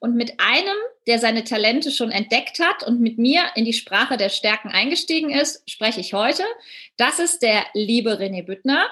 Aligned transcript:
Und 0.00 0.14
mit 0.14 0.34
einem, 0.38 0.76
der 1.06 1.18
seine 1.18 1.44
Talente 1.44 1.90
schon 1.90 2.10
entdeckt 2.10 2.60
hat 2.60 2.82
und 2.84 3.00
mit 3.00 3.18
mir 3.18 3.42
in 3.54 3.64
die 3.64 3.72
Sprache 3.72 4.16
der 4.16 4.28
Stärken 4.28 4.68
eingestiegen 4.68 5.30
ist, 5.30 5.68
spreche 5.70 6.00
ich 6.00 6.12
heute. 6.14 6.44
Das 6.96 7.18
ist 7.18 7.42
der 7.42 7.64
liebe 7.74 8.18
René 8.18 8.44
Büttner, 8.44 8.88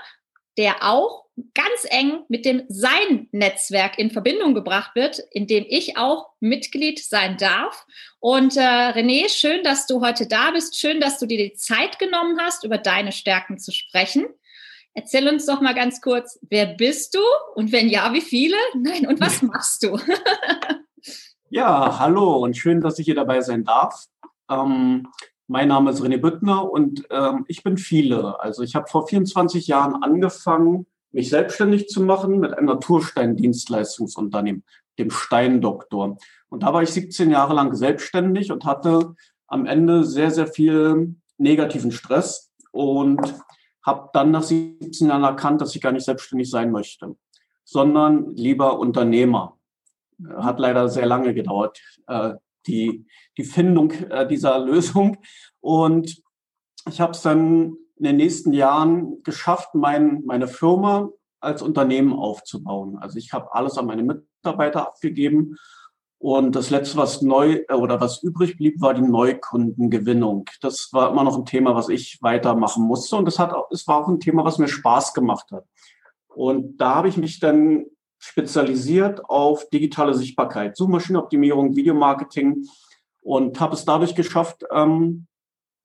der 0.57 0.83
auch 0.83 1.25
ganz 1.55 1.85
eng 1.91 2.21
mit 2.29 2.45
dem 2.45 2.63
Sein-Netzwerk 2.69 3.99
in 3.99 4.11
Verbindung 4.11 4.55
gebracht 4.55 4.95
wird, 4.95 5.19
in 5.33 5.47
dem 5.47 5.67
ich 5.69 5.97
auch 5.97 6.29
Mitglied 6.39 7.03
sein 7.03 7.37
darf. 7.39 7.87
Und 8.21 8.57
äh, 8.57 8.61
René, 8.61 9.29
schön, 9.29 9.65
dass 9.65 9.87
du 9.87 10.01
heute 10.01 10.29
da 10.29 10.53
bist. 10.53 10.79
Schön, 10.79 11.01
dass 11.01 11.19
du 11.19 11.27
dir 11.27 11.39
die 11.39 11.55
Zeit 11.55 11.99
genommen 11.99 12.39
hast, 12.41 12.65
über 12.65 12.79
deine 12.79 13.11
Stärken 13.11 13.59
zu 13.59 13.73
sprechen. 13.73 14.27
Erzähl 14.97 15.29
uns 15.29 15.45
doch 15.47 15.61
mal 15.61 15.75
ganz 15.75 16.01
kurz, 16.01 16.39
wer 16.49 16.67
bist 16.67 17.17
du 17.17 17.21
und 17.57 17.73
wenn 17.73 17.89
ja, 17.89 18.13
wie 18.13 18.21
viele? 18.21 18.57
Nein, 18.77 19.09
und 19.09 19.21
was 19.21 19.43
machst 19.43 19.83
du? 19.83 19.99
ja, 21.51 21.99
hallo 21.99 22.37
und 22.37 22.57
schön, 22.57 22.81
dass 22.81 23.01
ich 23.01 23.07
hier 23.07 23.17
dabei 23.17 23.41
sein 23.41 23.65
darf. 23.65 24.07
Ähm, 24.49 25.09
mein 25.49 25.67
Name 25.67 25.91
ist 25.91 26.01
René 26.01 26.19
Büttner 26.19 26.71
und 26.71 27.05
ähm, 27.11 27.45
ich 27.49 27.65
bin 27.65 27.77
viele. 27.77 28.39
Also 28.39 28.63
ich 28.63 28.77
habe 28.77 28.87
vor 28.87 29.09
24 29.09 29.67
Jahren 29.67 30.01
angefangen, 30.01 30.87
mich 31.11 31.29
selbstständig 31.29 31.89
zu 31.89 32.01
machen 32.01 32.39
mit 32.39 32.55
einem 32.55 32.67
Naturstein-Dienstleistungsunternehmen, 32.67 34.63
dem 35.01 35.11
Steindoktor. 35.11 36.19
Und 36.51 36.63
da 36.63 36.73
war 36.73 36.85
ich 36.85 36.91
17 36.91 37.33
Jahre 37.33 37.55
lang 37.55 37.75
selbstständig 37.75 38.53
und 38.53 38.65
hatte 38.65 39.17
am 39.49 39.67
Ende 39.67 40.05
sehr, 40.05 40.31
sehr 40.31 40.47
viel 40.47 41.17
negativen 41.37 41.91
Stress 41.91 42.53
und 42.71 43.21
habe 43.85 44.11
dann 44.13 44.31
nach 44.31 44.43
17 44.43 45.09
Jahren 45.09 45.25
erkannt, 45.25 45.61
dass 45.61 45.75
ich 45.75 45.83
gar 45.83 45.93
nicht 45.93 46.05
selbstständig 46.05 46.51
sein 46.51 46.71
möchte, 46.71 47.17
sondern 47.65 48.35
lieber 48.35 48.79
Unternehmer. 48.79 49.59
Hat 50.37 50.59
leider 50.59 50.89
sehr 50.89 51.07
lange 51.07 51.35
gedauert, 51.35 51.81
äh, 52.07 52.35
die, 52.67 53.07
die 53.37 53.45
Findung 53.45 53.91
äh, 53.91 54.27
dieser 54.27 54.59
Lösung. 54.59 55.19
Und 55.61 56.23
ich 56.89 57.01
habe 57.01 57.13
es 57.13 57.23
dann 57.23 57.77
in 57.97 58.05
den 58.05 58.17
nächsten 58.17 58.53
Jahren 58.53 59.23
geschafft, 59.23 59.75
mein, 59.75 60.23
meine 60.25 60.49
Firma 60.49 61.11
als 61.41 61.63
Unternehmen 61.63 62.13
aufzubauen. 62.13 62.97
Also 62.99 63.19
ich 63.19 63.33
habe 63.33 63.53
alles 63.55 63.77
an 63.77 63.87
meine 63.87 64.03
Mitarbeiter 64.03 64.87
abgegeben 64.87 65.57
und 66.25 66.57
das 66.57 66.71
letzte, 66.71 66.97
was 66.97 67.21
neu 67.21 67.65
äh, 67.69 67.75
oder 67.75 68.01
was 68.01 68.23
übrig 68.23 68.57
blieb, 68.57 68.81
war 68.81 68.95
die 68.95 69.03
Neukundengewinnung. 69.03 70.47
Das 70.63 70.89
war 70.93 71.11
immer 71.11 71.23
noch 71.23 71.37
ein 71.37 71.45
Thema, 71.45 71.75
was 71.75 71.91
ich 71.91 72.17
weitermachen 72.23 72.83
musste. 72.83 73.17
Und 73.17 73.27
das 73.27 73.39
hat, 73.39 73.55
es 73.71 73.87
war 73.87 73.99
auch 73.99 74.09
ein 74.09 74.21
Thema, 74.21 74.43
was 74.43 74.57
mir 74.57 74.69
Spaß 74.69 75.13
gemacht 75.13 75.51
hat. 75.53 75.67
Und 76.29 76.79
da 76.79 76.95
habe 76.95 77.09
ich 77.09 77.19
mich 77.19 77.41
dann 77.41 77.85
spezialisiert 78.19 79.23
auf 79.27 79.69
digitale 79.69 80.15
Sichtbarkeit, 80.15 80.79
Suchmaschinenoptimierung, 80.79 81.77
Videomarketing 81.77 82.69
und 83.21 83.61
habe 83.61 83.75
es 83.75 83.85
dadurch 83.85 84.15
geschafft, 84.15 84.65
ähm, 84.73 85.27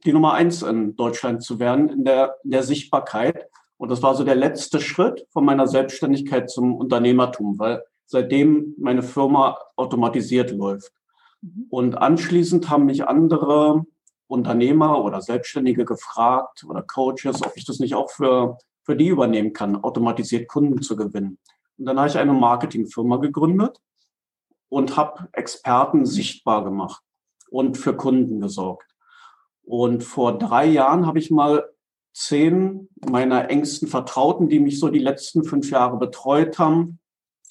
die 0.05 0.13
Nummer 0.13 0.35
eins 0.35 0.61
in 0.61 0.95
Deutschland 0.95 1.43
zu 1.43 1.59
werden 1.59 1.89
in 1.89 2.05
der, 2.05 2.37
in 2.45 2.51
der 2.51 2.63
Sichtbarkeit. 2.63 3.49
Und 3.75 3.91
das 3.91 4.01
war 4.01 4.15
so 4.15 4.23
der 4.23 4.35
letzte 4.35 4.79
Schritt 4.79 5.27
von 5.31 5.43
meiner 5.43 5.67
Selbstständigkeit 5.67 6.49
zum 6.49 6.75
Unternehmertum, 6.75 7.59
weil 7.59 7.83
seitdem 8.09 8.73
meine 8.79 9.03
Firma 9.03 9.57
automatisiert 9.75 10.51
läuft. 10.51 10.91
Mhm. 11.41 11.67
Und 11.69 11.95
anschließend 11.95 12.69
haben 12.69 12.85
mich 12.85 13.07
andere 13.07 13.85
Unternehmer 14.27 15.03
oder 15.03 15.21
Selbstständige 15.21 15.85
gefragt 15.85 16.65
oder 16.67 16.81
Coaches, 16.81 17.43
ob 17.43 17.55
ich 17.55 17.65
das 17.65 17.79
nicht 17.79 17.93
auch 17.93 18.09
für, 18.09 18.57
für 18.83 18.95
die 18.95 19.07
übernehmen 19.07 19.53
kann, 19.53 19.75
automatisiert 19.83 20.47
Kunden 20.47 20.81
zu 20.81 20.95
gewinnen. 20.95 21.37
Und 21.77 21.85
dann 21.85 21.99
habe 21.99 22.09
ich 22.09 22.17
eine 22.17 22.33
Marketingfirma 22.33 23.17
gegründet 23.17 23.79
und 24.69 24.97
habe 24.97 25.29
Experten 25.31 26.05
sichtbar 26.05 26.63
gemacht 26.63 27.03
und 27.51 27.77
für 27.77 27.95
Kunden 27.95 28.41
gesorgt. 28.41 28.87
Und 29.63 30.03
vor 30.03 30.39
drei 30.39 30.65
Jahren 30.65 31.05
habe 31.05 31.19
ich 31.19 31.29
mal 31.29 31.69
zehn 32.11 32.89
meiner 33.07 33.51
engsten 33.51 33.87
Vertrauten, 33.87 34.49
die 34.49 34.59
mich 34.59 34.79
so 34.79 34.89
die 34.89 34.99
letzten 34.99 35.43
fünf 35.43 35.69
Jahre 35.69 35.97
betreut 35.97 36.57
haben, 36.57 36.98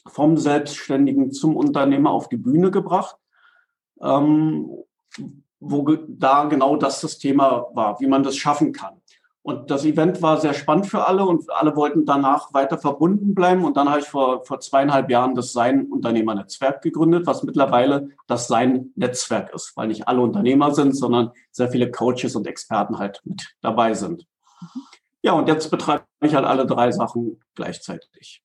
vom 0.09 0.37
Selbstständigen 0.37 1.33
zum 1.33 1.57
Unternehmer 1.57 2.11
auf 2.11 2.29
die 2.29 2.37
Bühne 2.37 2.71
gebracht, 2.71 3.17
ähm, 4.01 4.71
wo 5.61 5.97
da 6.09 6.45
genau 6.45 6.77
das 6.77 7.01
das 7.01 7.19
Thema 7.19 7.67
war, 7.73 7.99
wie 8.01 8.07
man 8.07 8.23
das 8.23 8.37
schaffen 8.37 8.73
kann. 8.73 9.01
Und 9.43 9.71
das 9.71 9.87
Event 9.87 10.21
war 10.21 10.39
sehr 10.39 10.53
spannend 10.53 10.89
für 10.89 11.07
alle 11.07 11.25
und 11.25 11.51
alle 11.51 11.75
wollten 11.75 12.05
danach 12.05 12.53
weiter 12.53 12.77
verbunden 12.77 13.35
bleiben. 13.35 13.65
Und 13.65 13.79
dann 13.79 13.89
habe 13.89 14.01
ich 14.01 14.07
vor, 14.07 14.45
vor 14.45 14.61
zweieinhalb 14.61 15.09
Jahren 15.09 15.35
das 15.35 15.53
Sein-Unternehmer-Netzwerk 15.53 16.83
gegründet, 16.83 17.27
was 17.27 17.45
mittlerweile 17.45 18.11
das 18.27 18.47
Sein-Netzwerk 18.47 19.55
ist, 19.55 19.75
weil 19.75 19.89
nicht 19.89 20.07
alle 20.07 20.21
Unternehmer 20.21 20.75
sind, 20.75 20.95
sondern 20.95 21.31
sehr 21.51 21.71
viele 21.71 21.91
Coaches 21.91 22.37
und 22.37 22.47
Experten 22.47 22.99
halt 22.99 23.23
mit 23.25 23.55
dabei 23.63 23.95
sind. 23.95 24.27
Mhm. 24.61 24.83
Ja, 25.23 25.33
und 25.33 25.49
jetzt 25.49 25.71
betreibe 25.71 26.05
ich 26.23 26.35
halt 26.35 26.45
alle 26.45 26.67
drei 26.67 26.93
Sachen 26.93 27.41
gleichzeitig. 27.55 28.43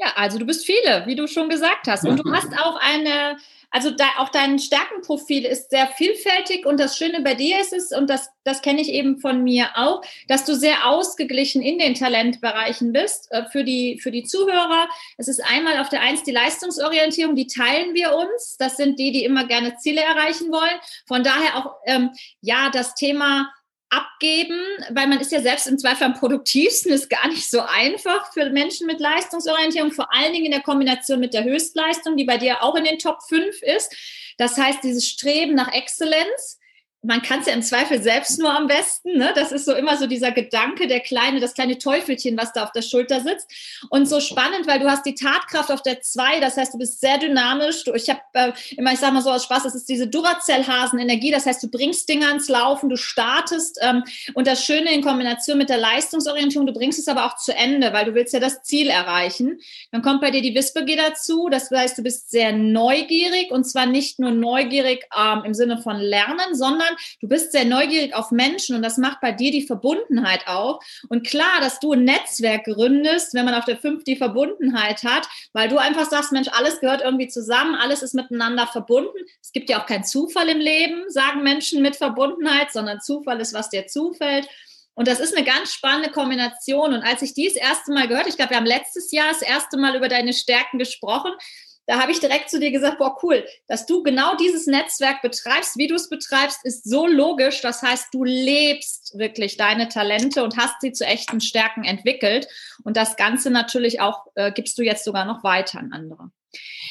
Ja, 0.00 0.14
also 0.16 0.38
du 0.38 0.46
bist 0.46 0.64
viele, 0.64 1.02
wie 1.04 1.14
du 1.14 1.26
schon 1.26 1.50
gesagt 1.50 1.86
hast. 1.86 2.06
Und 2.06 2.16
du 2.16 2.32
hast 2.32 2.58
auch 2.58 2.80
eine, 2.80 3.36
also 3.70 3.90
da, 3.90 4.06
auch 4.16 4.30
dein 4.30 4.58
Stärkenprofil 4.58 5.44
ist 5.44 5.68
sehr 5.68 5.88
vielfältig 5.88 6.64
und 6.64 6.80
das 6.80 6.96
Schöne 6.96 7.20
bei 7.20 7.34
dir 7.34 7.60
ist 7.60 7.74
es, 7.74 7.92
und 7.92 8.08
das, 8.08 8.30
das 8.42 8.62
kenne 8.62 8.80
ich 8.80 8.88
eben 8.88 9.18
von 9.18 9.44
mir 9.44 9.68
auch, 9.74 10.00
dass 10.26 10.46
du 10.46 10.54
sehr 10.54 10.86
ausgeglichen 10.86 11.60
in 11.60 11.78
den 11.78 11.94
Talentbereichen 11.94 12.94
bist 12.94 13.30
äh, 13.30 13.44
für, 13.52 13.62
die, 13.62 14.00
für 14.02 14.10
die 14.10 14.22
Zuhörer. 14.22 14.88
Es 15.18 15.28
ist 15.28 15.44
einmal 15.44 15.78
auf 15.78 15.90
der 15.90 16.00
Eins 16.00 16.22
die 16.22 16.32
Leistungsorientierung, 16.32 17.36
die 17.36 17.46
teilen 17.46 17.92
wir 17.92 18.14
uns. 18.14 18.56
Das 18.58 18.78
sind 18.78 18.98
die, 18.98 19.12
die 19.12 19.24
immer 19.24 19.44
gerne 19.44 19.76
Ziele 19.76 20.00
erreichen 20.00 20.50
wollen. 20.50 20.80
Von 21.06 21.24
daher 21.24 21.58
auch, 21.58 21.74
ähm, 21.84 22.08
ja, 22.40 22.70
das 22.70 22.94
Thema 22.94 23.52
abgeben, 23.90 24.60
weil 24.90 25.08
man 25.08 25.20
ist 25.20 25.32
ja 25.32 25.42
selbst 25.42 25.66
im 25.66 25.78
Zweifel 25.78 26.04
am 26.04 26.14
produktivsten, 26.14 26.92
ist 26.92 27.10
gar 27.10 27.26
nicht 27.28 27.50
so 27.50 27.60
einfach 27.60 28.32
für 28.32 28.48
Menschen 28.50 28.86
mit 28.86 29.00
Leistungsorientierung, 29.00 29.90
vor 29.90 30.14
allen 30.14 30.32
Dingen 30.32 30.46
in 30.46 30.52
der 30.52 30.62
Kombination 30.62 31.18
mit 31.20 31.34
der 31.34 31.44
Höchstleistung, 31.44 32.16
die 32.16 32.24
bei 32.24 32.38
dir 32.38 32.62
auch 32.62 32.76
in 32.76 32.84
den 32.84 32.98
Top 32.98 33.18
5 33.28 33.62
ist. 33.62 33.94
Das 34.38 34.56
heißt, 34.56 34.84
dieses 34.84 35.06
Streben 35.06 35.54
nach 35.54 35.72
Exzellenz, 35.72 36.59
man 37.02 37.22
kann 37.22 37.40
es 37.40 37.46
ja 37.46 37.54
im 37.54 37.62
Zweifel 37.62 38.02
selbst 38.02 38.38
nur 38.38 38.54
am 38.54 38.66
besten. 38.66 39.16
Ne? 39.16 39.32
Das 39.34 39.52
ist 39.52 39.64
so 39.64 39.74
immer 39.74 39.96
so 39.96 40.06
dieser 40.06 40.32
Gedanke, 40.32 40.86
der 40.86 41.00
kleine, 41.00 41.40
das 41.40 41.54
kleine 41.54 41.78
Teufelchen, 41.78 42.36
was 42.36 42.52
da 42.52 42.64
auf 42.64 42.72
der 42.72 42.82
Schulter 42.82 43.20
sitzt. 43.20 43.50
Und 43.88 44.06
so 44.06 44.20
spannend, 44.20 44.66
weil 44.66 44.80
du 44.80 44.90
hast 44.90 45.06
die 45.06 45.14
Tatkraft 45.14 45.70
auf 45.70 45.80
der 45.80 46.02
2, 46.02 46.40
das 46.40 46.58
heißt, 46.58 46.74
du 46.74 46.78
bist 46.78 47.00
sehr 47.00 47.16
dynamisch. 47.16 47.84
Du, 47.84 47.94
ich 47.94 48.10
habe 48.10 48.20
äh, 48.34 48.52
immer, 48.76 48.92
ich 48.92 48.98
sage 48.98 49.14
mal 49.14 49.22
so 49.22 49.30
aus 49.30 49.44
Spaß, 49.44 49.62
das 49.62 49.74
ist 49.74 49.88
diese 49.88 50.08
Duracell-Hasen-Energie. 50.08 51.30
Das 51.30 51.46
heißt, 51.46 51.62
du 51.62 51.70
bringst 51.70 52.06
Dinge 52.08 52.26
ans 52.26 52.48
Laufen, 52.48 52.90
du 52.90 52.96
startest. 52.96 53.78
Ähm, 53.80 54.04
und 54.34 54.46
das 54.46 54.62
Schöne 54.62 54.92
in 54.92 55.02
Kombination 55.02 55.56
mit 55.56 55.70
der 55.70 55.78
Leistungsorientierung, 55.78 56.66
du 56.66 56.74
bringst 56.74 56.98
es 56.98 57.08
aber 57.08 57.24
auch 57.24 57.36
zu 57.36 57.54
Ende, 57.54 57.94
weil 57.94 58.04
du 58.04 58.14
willst 58.14 58.34
ja 58.34 58.40
das 58.40 58.62
Ziel 58.62 58.88
erreichen. 58.88 59.58
Dann 59.90 60.02
kommt 60.02 60.20
bei 60.20 60.30
dir 60.30 60.42
die 60.42 60.54
Wissbegier 60.54 60.98
dazu. 60.98 61.48
Das 61.50 61.70
heißt, 61.70 61.96
du 61.96 62.02
bist 62.02 62.30
sehr 62.30 62.52
neugierig 62.52 63.50
und 63.50 63.64
zwar 63.64 63.86
nicht 63.86 64.18
nur 64.18 64.32
neugierig 64.32 65.06
ähm, 65.18 65.44
im 65.46 65.54
Sinne 65.54 65.78
von 65.78 65.96
Lernen, 65.96 66.54
sondern 66.54 66.89
sondern 66.90 66.96
du 67.20 67.28
bist 67.28 67.52
sehr 67.52 67.64
neugierig 67.64 68.14
auf 68.14 68.30
Menschen 68.30 68.76
und 68.76 68.82
das 68.82 68.96
macht 68.96 69.20
bei 69.20 69.32
dir 69.32 69.50
die 69.50 69.66
Verbundenheit 69.66 70.46
auch. 70.46 70.80
Und 71.08 71.26
klar, 71.26 71.60
dass 71.60 71.80
du 71.80 71.92
ein 71.92 72.04
Netzwerk 72.04 72.64
gründest, 72.64 73.34
wenn 73.34 73.44
man 73.44 73.54
auf 73.54 73.64
der 73.64 73.76
5 73.76 74.04
die 74.04 74.16
Verbundenheit 74.16 75.04
hat, 75.04 75.28
weil 75.52 75.68
du 75.68 75.78
einfach 75.78 76.08
sagst, 76.08 76.32
Mensch, 76.32 76.48
alles 76.52 76.80
gehört 76.80 77.02
irgendwie 77.02 77.28
zusammen, 77.28 77.74
alles 77.74 78.02
ist 78.02 78.14
miteinander 78.14 78.66
verbunden. 78.66 79.18
Es 79.42 79.52
gibt 79.52 79.70
ja 79.70 79.80
auch 79.80 79.86
keinen 79.86 80.04
Zufall 80.04 80.48
im 80.48 80.58
Leben, 80.58 81.08
sagen 81.08 81.42
Menschen 81.42 81.82
mit 81.82 81.96
Verbundenheit, 81.96 82.72
sondern 82.72 83.00
Zufall 83.00 83.40
ist, 83.40 83.54
was 83.54 83.70
dir 83.70 83.86
zufällt. 83.86 84.48
Und 84.94 85.08
das 85.08 85.20
ist 85.20 85.34
eine 85.34 85.46
ganz 85.46 85.72
spannende 85.72 86.10
Kombination. 86.10 86.92
Und 86.92 87.02
als 87.02 87.22
ich 87.22 87.32
dies 87.32 87.56
erste 87.56 87.92
Mal 87.92 88.08
gehört, 88.08 88.26
ich 88.26 88.36
glaube, 88.36 88.50
wir 88.50 88.56
haben 88.58 88.66
letztes 88.66 89.10
Jahr 89.12 89.28
das 89.28 89.40
erste 89.40 89.78
Mal 89.78 89.96
über 89.96 90.08
deine 90.08 90.32
Stärken 90.32 90.78
gesprochen, 90.78 91.32
da 91.86 92.00
habe 92.00 92.12
ich 92.12 92.20
direkt 92.20 92.50
zu 92.50 92.60
dir 92.60 92.70
gesagt, 92.70 92.98
boah, 92.98 93.16
cool, 93.22 93.44
dass 93.66 93.86
du 93.86 94.02
genau 94.02 94.36
dieses 94.36 94.66
Netzwerk 94.66 95.22
betreibst, 95.22 95.76
wie 95.76 95.88
du 95.88 95.94
es 95.94 96.08
betreibst, 96.08 96.60
ist 96.64 96.88
so 96.88 97.06
logisch. 97.06 97.60
Das 97.62 97.82
heißt, 97.82 98.08
du 98.12 98.24
lebst 98.24 99.18
wirklich 99.18 99.56
deine 99.56 99.88
Talente 99.88 100.44
und 100.44 100.56
hast 100.56 100.80
sie 100.80 100.92
zu 100.92 101.04
echten 101.04 101.40
Stärken 101.40 101.84
entwickelt. 101.84 102.46
Und 102.84 102.96
das 102.96 103.16
Ganze 103.16 103.50
natürlich 103.50 104.00
auch 104.00 104.26
äh, 104.34 104.52
gibst 104.52 104.78
du 104.78 104.82
jetzt 104.82 105.04
sogar 105.04 105.24
noch 105.24 105.42
weiter 105.42 105.80
an 105.80 105.92
andere. 105.92 106.30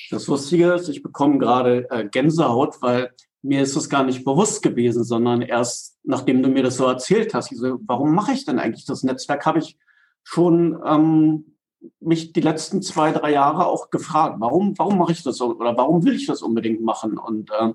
Das 0.10 0.28
Lustige 0.28 0.74
ist, 0.74 0.90
ich 0.90 1.04
bekomme 1.04 1.38
gerade 1.38 1.88
äh, 1.92 2.06
Gänsehaut, 2.06 2.82
weil 2.82 3.14
mir 3.42 3.62
ist 3.62 3.76
das 3.76 3.90
gar 3.90 4.04
nicht 4.04 4.26
bewusst 4.26 4.62
gewesen, 4.62 5.04
sondern 5.04 5.42
erst 5.42 5.98
nachdem 6.04 6.44
du 6.44 6.50
mir 6.50 6.64
das 6.64 6.78
so 6.78 6.86
erzählt 6.86 7.34
hast, 7.34 7.52
ich 7.52 7.58
so, 7.58 7.80
warum 7.86 8.14
mache 8.14 8.34
ich 8.34 8.46
denn 8.46 8.60
eigentlich 8.60 8.86
das 8.86 9.04
Netzwerk, 9.04 9.46
habe 9.46 9.60
ich 9.60 9.78
schon 10.24 10.82
ähm, 10.86 11.56
mich 12.00 12.34
die 12.34 12.42
letzten 12.42 12.82
zwei, 12.82 13.12
drei 13.12 13.32
Jahre 13.32 13.68
auch 13.68 13.90
gefragt, 13.90 14.36
warum, 14.40 14.78
warum 14.78 14.98
mache 14.98 15.12
ich 15.12 15.24
das 15.24 15.38
so 15.38 15.56
oder 15.56 15.76
warum 15.78 16.04
will 16.04 16.16
ich 16.16 16.26
das 16.28 16.42
unbedingt 16.42 16.82
machen? 16.82 17.18
Und 17.18 17.52
äh, 17.52 17.74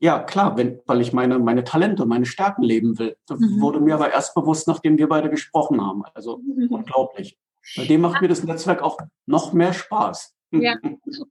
ja, 0.00 0.20
klar, 0.20 0.56
wenn, 0.56 0.80
weil 0.86 1.00
ich 1.00 1.12
meine, 1.12 1.38
meine 1.38 1.64
Talente, 1.64 2.06
meine 2.06 2.26
Stärken 2.26 2.62
leben 2.62 2.98
will. 2.98 3.16
Das 3.26 3.40
mhm. 3.40 3.60
wurde 3.60 3.80
mir 3.80 3.94
aber 3.94 4.12
erst 4.12 4.34
bewusst, 4.34 4.68
nachdem 4.68 4.96
wir 4.96 5.08
beide 5.08 5.28
gesprochen 5.28 5.84
haben. 5.84 6.04
Also 6.14 6.38
mhm. 6.38 6.68
unglaublich. 6.68 7.36
Bei 7.76 7.84
dem 7.84 8.02
macht 8.02 8.22
mir 8.22 8.28
das 8.28 8.44
Netzwerk 8.44 8.82
auch 8.82 8.98
noch 9.26 9.52
mehr 9.52 9.72
Spaß. 9.72 10.34
Ja, 10.50 10.76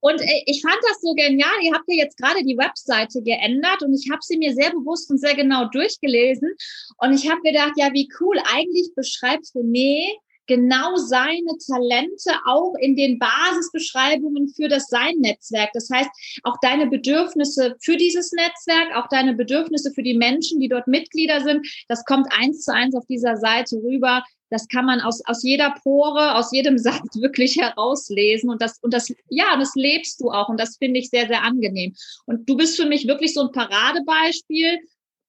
und 0.02 0.22
äh, 0.22 0.44
ich 0.46 0.62
fand 0.62 0.78
das 0.88 1.02
so 1.02 1.14
genial. 1.16 1.50
Ihr 1.64 1.74
habt 1.74 1.86
ja 1.88 2.04
jetzt 2.04 2.18
gerade 2.18 2.44
die 2.44 2.58
Webseite 2.58 3.24
geändert 3.24 3.82
und 3.82 3.94
ich 3.96 4.12
habe 4.12 4.20
sie 4.22 4.38
mir 4.38 4.54
sehr 4.54 4.70
bewusst 4.72 5.10
und 5.10 5.18
sehr 5.18 5.34
genau 5.34 5.66
durchgelesen. 5.70 6.54
Und 6.98 7.14
ich 7.14 7.30
habe 7.30 7.42
gedacht, 7.42 7.74
ja, 7.78 7.92
wie 7.94 8.10
cool. 8.20 8.38
Eigentlich 8.54 8.94
beschreibt 8.96 9.46
René 9.56 10.08
genau 10.48 10.96
seine 10.96 11.58
Talente 11.66 12.32
auch 12.46 12.74
in 12.80 12.96
den 12.96 13.20
Basisbeschreibungen 13.20 14.50
für 14.50 14.68
das 14.68 14.88
Sein-Netzwerk. 14.88 15.70
Das 15.74 15.90
heißt, 15.94 16.10
auch 16.44 16.56
deine 16.62 16.88
Bedürfnisse 16.88 17.76
für 17.82 17.98
dieses 17.98 18.32
Netzwerk, 18.32 18.96
auch 18.96 19.08
deine 19.10 19.36
Bedürfnisse 19.36 19.92
für 19.94 20.04
die 20.04 20.18
Menschen, 20.18 20.60
die 20.60 20.70
dort 20.70 20.88
Mitglieder 20.88 21.42
sind, 21.42 21.68
das 21.88 22.04
kommt 22.06 22.28
eins 22.32 22.64
zu 22.64 22.74
eins 22.74 22.96
auf 22.96 23.06
dieser 23.08 23.38
Seite 23.38 23.78
rüber 23.78 24.24
das 24.50 24.68
kann 24.68 24.86
man 24.86 25.02
aus, 25.02 25.22
aus 25.26 25.44
jeder 25.44 25.76
Pore, 25.84 26.36
aus 26.36 26.52
jedem 26.52 26.78
Satz 26.78 27.20
wirklich 27.20 27.58
herauslesen. 27.58 28.50
Und 28.50 28.62
das, 28.62 28.80
und 28.80 28.94
das, 28.94 29.14
ja, 29.30 29.58
das 29.58 29.76
lebst 29.76 30.22
du 30.22 30.32
auch. 30.32 30.50
Und 30.50 30.60
das 30.60 30.78
finde 30.78 31.00
ich 31.00 31.10
sehr, 31.10 31.28
sehr 31.28 31.44
angenehm. 31.44 31.94
Und 32.26 32.48
du 32.50 32.56
bist 32.56 32.78
für 32.78 32.86
mich 32.86 33.08
wirklich 33.08 33.34
so 33.34 33.42
ein 33.42 33.52
Paradebeispiel 33.52 34.80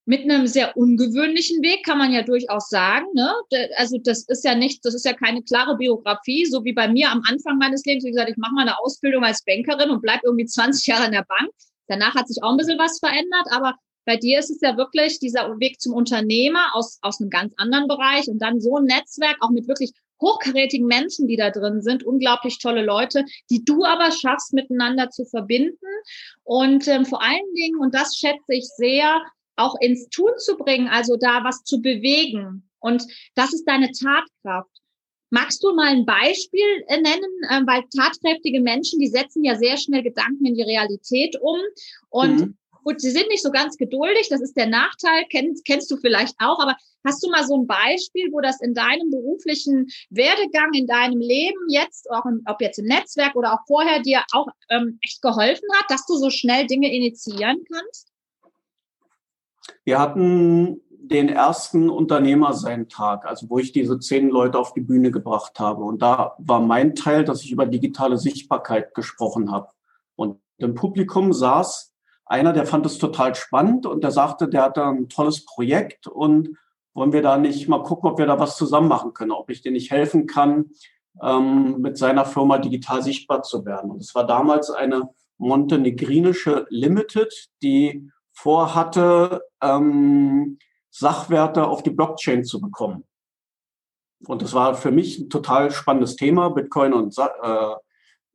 mit 0.09 0.23
einem 0.23 0.47
sehr 0.47 0.75
ungewöhnlichen 0.75 1.63
Weg, 1.63 1.85
kann 1.85 1.99
man 1.99 2.11
ja 2.11 2.23
durchaus 2.23 2.71
sagen. 2.71 3.05
Ne? 3.13 3.31
Also 3.77 3.99
das 4.03 4.25
ist 4.27 4.43
ja 4.43 4.55
nicht, 4.55 4.83
das 4.87 4.95
ist 4.95 5.05
ja 5.05 5.13
keine 5.13 5.43
klare 5.43 5.77
Biografie, 5.77 6.47
so 6.47 6.65
wie 6.65 6.73
bei 6.73 6.89
mir 6.89 7.11
am 7.11 7.21
Anfang 7.29 7.59
meines 7.59 7.85
Lebens. 7.85 8.07
Wie 8.07 8.11
gesagt, 8.13 8.31
ich 8.31 8.39
mache 8.39 8.55
mal 8.55 8.63
eine 8.63 8.79
Ausbildung 8.79 9.23
als 9.23 9.45
Bankerin 9.45 9.91
und 9.91 10.01
bleib 10.01 10.21
irgendwie 10.25 10.47
20 10.47 10.87
Jahre 10.87 11.05
in 11.05 11.13
der 11.13 11.27
Bank. 11.29 11.51
Danach 11.89 12.15
hat 12.15 12.27
sich 12.27 12.43
auch 12.43 12.53
ein 12.53 12.57
bisschen 12.57 12.79
was 12.79 12.99
verändert, 13.01 13.49
aber 13.51 13.75
bei 14.07 14.17
dir 14.17 14.39
ist 14.39 14.49
es 14.49 14.63
ja 14.63 14.79
wirklich 14.79 15.19
dieser 15.19 15.47
Weg 15.61 15.79
zum 15.79 15.93
Unternehmer 15.93 16.71
aus, 16.73 16.99
aus 17.03 17.21
einem 17.21 17.29
ganz 17.29 17.53
anderen 17.59 17.87
Bereich 17.87 18.29
und 18.29 18.39
dann 18.39 18.63
so 18.63 18.79
ein 18.79 18.85
Netzwerk 18.85 19.37
auch 19.41 19.51
mit 19.51 19.69
wirklich 19.69 19.93
hochkarätigen 20.23 20.87
Menschen, 20.87 21.29
die 21.29 21.37
da 21.37 21.51
drin 21.51 21.83
sind, 21.83 22.03
unglaublich 22.03 22.59
tolle 22.61 22.83
Leute, 22.83 23.27
die 23.51 23.63
du 23.63 23.85
aber 23.85 24.11
schaffst, 24.11 24.55
miteinander 24.55 25.11
zu 25.11 25.27
verbinden 25.27 25.87
und 26.45 26.89
ähm, 26.89 27.05
vor 27.05 27.23
allen 27.23 27.55
Dingen, 27.55 27.79
und 27.79 27.95
das 27.95 28.17
schätze 28.17 28.55
ich 28.55 28.67
sehr, 28.69 29.21
auch 29.59 29.77
ins 29.81 30.09
Tun 30.09 30.33
zu 30.39 30.57
bringen, 30.57 30.89
also 30.89 31.17
da 31.17 31.45
was 31.45 31.65
zu 31.65 31.81
bewegen. 31.81 32.69
Und 32.81 33.05
das 33.35 33.53
ist 33.53 33.65
deine 33.65 33.91
Tatkraft. 33.91 34.71
Magst 35.31 35.63
du 35.63 35.75
mal 35.75 35.89
ein 35.89 36.07
Beispiel 36.07 36.85
äh, 36.87 37.01
nennen? 37.01 37.31
Ähm, 37.51 37.67
weil 37.67 37.83
tatkräftige 37.95 38.61
Menschen, 38.61 38.99
die 38.99 39.09
setzen 39.09 39.45
ja 39.45 39.57
sehr 39.57 39.77
schnell 39.77 40.03
Gedanken 40.03 40.47
in 40.47 40.55
die 40.55 40.63
Realität 40.63 41.37
um. 41.41 41.59
Und 42.09 42.41
mhm. 42.41 42.59
Gut, 42.89 43.03
sie 43.03 43.11
sind 43.11 43.29
nicht 43.29 43.43
so 43.43 43.51
ganz 43.51 43.77
geduldig, 43.77 44.29
das 44.31 44.41
ist 44.41 44.57
der 44.57 44.67
Nachteil, 44.67 45.27
kennst, 45.31 45.67
kennst 45.67 45.91
du 45.91 45.99
vielleicht 45.99 46.35
auch, 46.39 46.59
aber 46.59 46.75
hast 47.05 47.23
du 47.23 47.29
mal 47.29 47.45
so 47.45 47.59
ein 47.59 47.67
Beispiel, 47.67 48.33
wo 48.33 48.41
das 48.41 48.63
in 48.63 48.73
deinem 48.73 49.11
beruflichen 49.11 49.89
Werdegang, 50.09 50.73
in 50.73 50.87
deinem 50.87 51.21
Leben 51.21 51.69
jetzt, 51.69 52.11
auch 52.11 52.25
im, 52.25 52.41
ob 52.47 52.63
jetzt 52.63 52.79
im 52.79 52.87
Netzwerk 52.87 53.37
oder 53.37 53.53
auch 53.53 53.67
vorher, 53.67 54.01
dir 54.01 54.23
auch 54.33 54.47
ähm, 54.71 54.99
echt 55.03 55.21
geholfen 55.21 55.69
hat, 55.75 55.91
dass 55.91 56.07
du 56.07 56.15
so 56.15 56.31
schnell 56.31 56.67
Dinge 56.67 56.91
initiieren 56.91 57.63
kannst? 57.71 58.09
Wir 59.85 59.99
hatten 59.99 60.81
den 60.91 61.29
ersten 61.29 61.89
Unternehmer 61.89 62.53
seinen 62.53 62.89
Tag, 62.89 63.25
also 63.25 63.49
wo 63.49 63.59
ich 63.59 63.73
diese 63.73 63.99
zehn 63.99 64.29
Leute 64.29 64.59
auf 64.59 64.75
die 64.75 64.83
Bühne 64.83 65.11
gebracht 65.11 65.59
habe. 65.59 65.83
Und 65.85 66.03
da 66.03 66.35
war 66.39 66.61
mein 66.61 66.95
Teil, 66.95 67.25
dass 67.25 67.43
ich 67.43 67.51
über 67.51 67.67
digitale 67.67 68.19
Sichtbarkeit 68.19 68.95
gesprochen 68.95 69.51
habe. 69.51 69.69
Und 70.17 70.39
im 70.59 70.75
Publikum 70.75 71.33
saß 71.33 71.95
einer, 72.27 72.53
der 72.53 72.67
fand 72.67 72.85
es 72.85 72.99
total 72.99 73.35
spannend 73.35 73.87
und 73.87 74.05
der 74.05 74.11
sagte, 74.11 74.49
der 74.49 74.63
hat 74.63 74.79
ein 74.79 75.09
tolles 75.09 75.47
Projekt 75.47 76.07
und 76.07 76.51
wollen 76.93 77.13
wir 77.13 77.23
da 77.23 77.39
nicht 77.39 77.69
mal 77.69 77.83
gucken, 77.83 78.11
ob 78.11 78.19
wir 78.19 78.27
da 78.27 78.39
was 78.39 78.57
zusammen 78.57 78.89
machen 78.89 79.15
können, 79.15 79.31
ob 79.31 79.51
ich 79.51 79.63
dir 79.63 79.73
nicht 79.73 79.91
helfen 79.91 80.27
kann, 80.27 80.71
ähm, 81.23 81.81
mit 81.81 81.97
seiner 81.97 82.25
Firma 82.25 82.59
digital 82.59 83.03
sichtbar 83.03 83.43
zu 83.43 83.65
werden. 83.65 83.91
Und 83.91 84.03
es 84.03 84.15
war 84.15 84.27
damals 84.27 84.71
eine 84.71 85.09
montenegrinische 85.39 86.67
Limited, 86.69 87.33
die 87.63 88.11
vorhatte, 88.39 89.43
ähm, 89.61 90.59
Sachwerte 90.91 91.67
auf 91.67 91.83
die 91.83 91.91
Blockchain 91.91 92.45
zu 92.45 92.61
bekommen. 92.61 93.05
Und 94.27 94.43
das 94.43 94.55
war 94.55 94.75
für 94.75 94.91
mich 94.91 95.19
ein 95.19 95.29
total 95.29 95.71
spannendes 95.71 96.17
Thema, 96.17 96.51
Bitcoin 96.51 96.93
und 96.93 97.17
äh, 97.19 97.75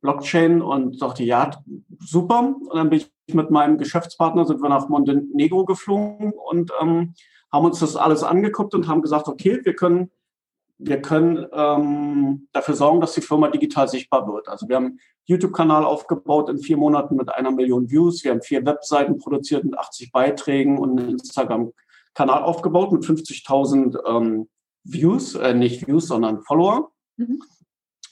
Blockchain 0.02 0.60
und 0.60 1.00
dachte, 1.00 1.24
ja, 1.24 1.50
super. 1.98 2.40
Und 2.40 2.74
dann 2.74 2.90
bin 2.90 3.02
ich 3.26 3.34
mit 3.34 3.50
meinem 3.50 3.78
Geschäftspartner, 3.78 4.44
sind 4.44 4.60
wir 4.60 4.68
nach 4.68 4.88
Montenegro 4.88 5.64
geflogen 5.64 6.32
und 6.32 6.70
ähm, 6.80 7.14
haben 7.50 7.64
uns 7.64 7.80
das 7.80 7.96
alles 7.96 8.22
angeguckt 8.22 8.74
und 8.74 8.88
haben 8.88 9.02
gesagt, 9.02 9.28
okay, 9.28 9.60
wir 9.62 9.74
können, 9.74 10.10
wir 10.78 11.00
können 11.00 11.46
ähm, 11.52 12.48
dafür 12.52 12.74
sorgen, 12.74 13.00
dass 13.00 13.14
die 13.14 13.20
Firma 13.20 13.48
digital 13.48 13.88
sichtbar 13.88 14.26
wird. 14.26 14.48
Also 14.48 14.68
wir 14.68 14.76
haben 14.76 14.86
einen 14.86 15.00
YouTube-Kanal 15.26 15.84
aufgebaut 15.84 16.48
in 16.48 16.58
vier 16.58 16.76
Monaten 16.76 17.16
mit 17.16 17.28
einer 17.32 17.50
Million 17.50 17.90
Views. 17.90 18.24
Wir 18.24 18.32
haben 18.32 18.42
vier 18.42 18.64
Webseiten 18.66 19.18
produziert 19.18 19.64
mit 19.64 19.78
80 19.78 20.12
Beiträgen 20.12 20.78
und 20.78 20.98
einen 20.98 21.10
Instagram-Kanal 21.10 22.42
aufgebaut 22.42 22.92
mit 22.92 23.04
50.000 23.04 23.98
ähm, 24.06 24.48
Views, 24.82 25.34
äh, 25.34 25.54
nicht 25.54 25.86
Views, 25.86 26.08
sondern 26.08 26.42
Follower. 26.42 26.90
Mhm. 27.16 27.42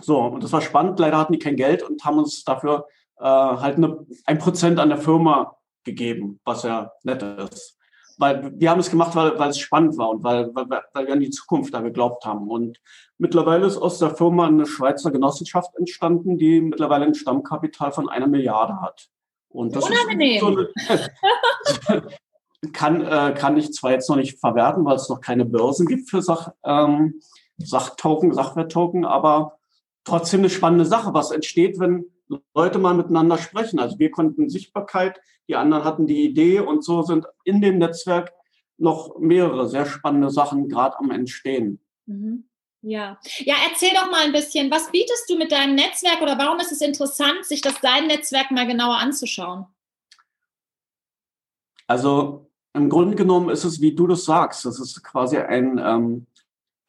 So, 0.00 0.20
und 0.20 0.42
das 0.42 0.52
war 0.52 0.62
spannend. 0.62 0.98
Leider 0.98 1.18
hatten 1.18 1.32
die 1.32 1.38
kein 1.38 1.56
Geld 1.56 1.82
und 1.82 2.04
haben 2.04 2.18
uns 2.18 2.44
dafür 2.44 2.86
äh, 3.18 3.24
halt 3.24 3.76
eine, 3.76 4.06
ein 4.24 4.38
Prozent 4.38 4.78
an 4.78 4.88
der 4.88 4.98
Firma 4.98 5.56
gegeben, 5.84 6.40
was 6.44 6.62
ja 6.62 6.92
nett 7.02 7.22
ist. 7.22 7.78
Weil 8.22 8.52
wir 8.54 8.70
haben 8.70 8.78
es 8.78 8.88
gemacht, 8.88 9.16
weil, 9.16 9.36
weil 9.36 9.50
es 9.50 9.58
spannend 9.58 9.98
war 9.98 10.10
und 10.10 10.22
weil, 10.22 10.54
weil, 10.54 10.66
weil 10.92 11.06
wir 11.08 11.12
an 11.12 11.18
die 11.18 11.30
Zukunft 11.30 11.74
da 11.74 11.80
geglaubt 11.80 12.24
haben. 12.24 12.48
Und 12.48 12.80
mittlerweile 13.18 13.66
ist 13.66 13.78
aus 13.78 13.98
der 13.98 14.14
Firma 14.14 14.46
eine 14.46 14.64
Schweizer 14.64 15.10
Genossenschaft 15.10 15.74
entstanden, 15.76 16.38
die 16.38 16.60
mittlerweile 16.60 17.04
ein 17.04 17.16
Stammkapital 17.16 17.90
von 17.90 18.08
einer 18.08 18.28
Milliarde 18.28 18.80
hat. 18.80 19.08
Und 19.48 19.74
das 19.74 19.90
Unangenehm. 19.90 20.36
ist 20.36 20.40
so 20.40 21.88
eine, 21.88 22.08
kann, 22.72 23.00
äh, 23.00 23.34
kann 23.36 23.56
ich 23.56 23.72
zwar 23.72 23.90
jetzt 23.90 24.08
noch 24.08 24.14
nicht 24.14 24.38
verwerten, 24.38 24.84
weil 24.84 24.94
es 24.94 25.08
noch 25.08 25.20
keine 25.20 25.44
Börsen 25.44 25.86
gibt 25.86 26.08
für 26.08 26.22
Sach, 26.22 26.52
ähm, 26.62 27.20
Sachtoken, 27.58 28.32
Sachwerttoken, 28.32 29.04
aber 29.04 29.58
trotzdem 30.04 30.42
eine 30.42 30.50
spannende 30.50 30.84
Sache, 30.84 31.12
was 31.12 31.32
entsteht, 31.32 31.80
wenn 31.80 32.04
Leute 32.54 32.78
mal 32.78 32.94
miteinander 32.94 33.36
sprechen. 33.38 33.80
Also 33.80 33.98
wir 33.98 34.12
konnten 34.12 34.48
Sichtbarkeit, 34.48 35.20
die 35.48 35.56
anderen 35.56 35.84
hatten 35.84 36.06
die 36.06 36.24
Idee 36.24 36.60
und 36.60 36.84
so 36.84 37.02
sind 37.02 37.26
in 37.44 37.60
dem 37.60 37.78
Netzwerk 37.78 38.32
noch 38.78 39.18
mehrere 39.18 39.68
sehr 39.68 39.86
spannende 39.86 40.30
Sachen 40.30 40.68
gerade 40.68 40.98
am 40.98 41.10
Entstehen. 41.10 41.80
Mhm. 42.06 42.48
Ja. 42.84 43.20
ja, 43.38 43.54
erzähl 43.70 43.90
doch 43.90 44.10
mal 44.10 44.24
ein 44.24 44.32
bisschen, 44.32 44.68
was 44.70 44.90
bietest 44.90 45.30
du 45.30 45.36
mit 45.36 45.52
deinem 45.52 45.76
Netzwerk 45.76 46.20
oder 46.20 46.36
warum 46.36 46.58
ist 46.58 46.72
es 46.72 46.80
interessant, 46.80 47.44
sich 47.44 47.60
das 47.60 47.80
dein 47.80 48.08
Netzwerk 48.08 48.50
mal 48.50 48.66
genauer 48.66 48.96
anzuschauen? 48.96 49.66
Also 51.86 52.50
im 52.72 52.88
Grunde 52.88 53.14
genommen 53.14 53.50
ist 53.50 53.62
es, 53.62 53.80
wie 53.80 53.94
du 53.94 54.08
das 54.08 54.24
sagst, 54.24 54.64
das 54.64 54.80
ist 54.80 55.04
quasi 55.04 55.36
ein 55.36 55.78
ähm, 55.78 56.26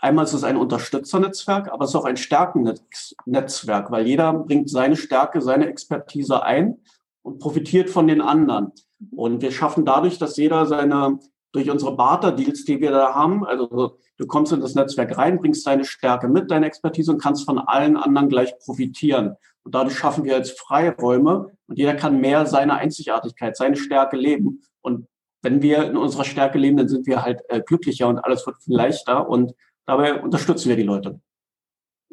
Einmal 0.03 0.25
ist 0.25 0.33
es 0.33 0.43
ein 0.43 0.57
Unterstützernetzwerk, 0.57 1.71
aber 1.71 1.85
es 1.85 1.91
ist 1.91 1.95
auch 1.95 2.03
ein 2.03 2.17
Stärkennetzwerk, 2.17 3.89
weil 3.89 4.05
jeder 4.05 4.33
bringt 4.33 4.69
seine 4.69 4.97
Stärke, 4.97 5.41
seine 5.41 5.67
Expertise 5.67 6.43
ein 6.43 6.81
und 7.23 7.39
profitiert 7.39 7.89
von 7.89 8.07
den 8.07 8.21
anderen. 8.21 8.71
Und 9.11 9.41
wir 9.41 9.51
schaffen 9.51 9.85
dadurch, 9.85 10.19
dass 10.19 10.37
jeder 10.37 10.65
seine 10.65 11.19
durch 11.53 11.69
unsere 11.69 11.95
Barter-Deals, 11.95 12.65
die 12.65 12.81
wir 12.81 12.91
da 12.91 13.13
haben. 13.13 13.45
Also 13.45 13.97
du 14.17 14.27
kommst 14.27 14.51
in 14.51 14.59
das 14.59 14.75
Netzwerk 14.75 15.17
rein, 15.17 15.39
bringst 15.39 15.65
deine 15.65 15.85
Stärke 15.85 16.27
mit, 16.27 16.51
deine 16.51 16.65
Expertise 16.65 17.11
und 17.11 17.21
kannst 17.21 17.45
von 17.45 17.59
allen 17.59 17.95
anderen 17.95 18.27
gleich 18.27 18.57
profitieren. 18.59 19.35
Und 19.63 19.75
dadurch 19.75 19.97
schaffen 19.97 20.25
wir 20.25 20.35
jetzt 20.35 20.59
Freiräume 20.59 21.51
und 21.67 21.77
jeder 21.77 21.95
kann 21.95 22.19
mehr 22.19 22.45
seine 22.45 22.73
Einzigartigkeit, 22.73 23.55
seine 23.55 23.77
Stärke 23.77 24.17
leben. 24.17 24.61
Und 24.81 25.07
wenn 25.41 25.61
wir 25.61 25.85
in 25.85 25.95
unserer 25.95 26.25
Stärke 26.25 26.57
leben, 26.57 26.77
dann 26.77 26.89
sind 26.89 27.05
wir 27.05 27.21
halt 27.21 27.41
äh, 27.49 27.61
glücklicher 27.61 28.07
und 28.07 28.17
alles 28.17 28.45
wird 28.45 28.57
viel 28.61 28.75
leichter 28.75 29.29
und 29.29 29.53
dabei 29.85 30.21
unterstützen 30.21 30.69
wir 30.69 30.75
die 30.75 30.83
Leute. 30.83 31.21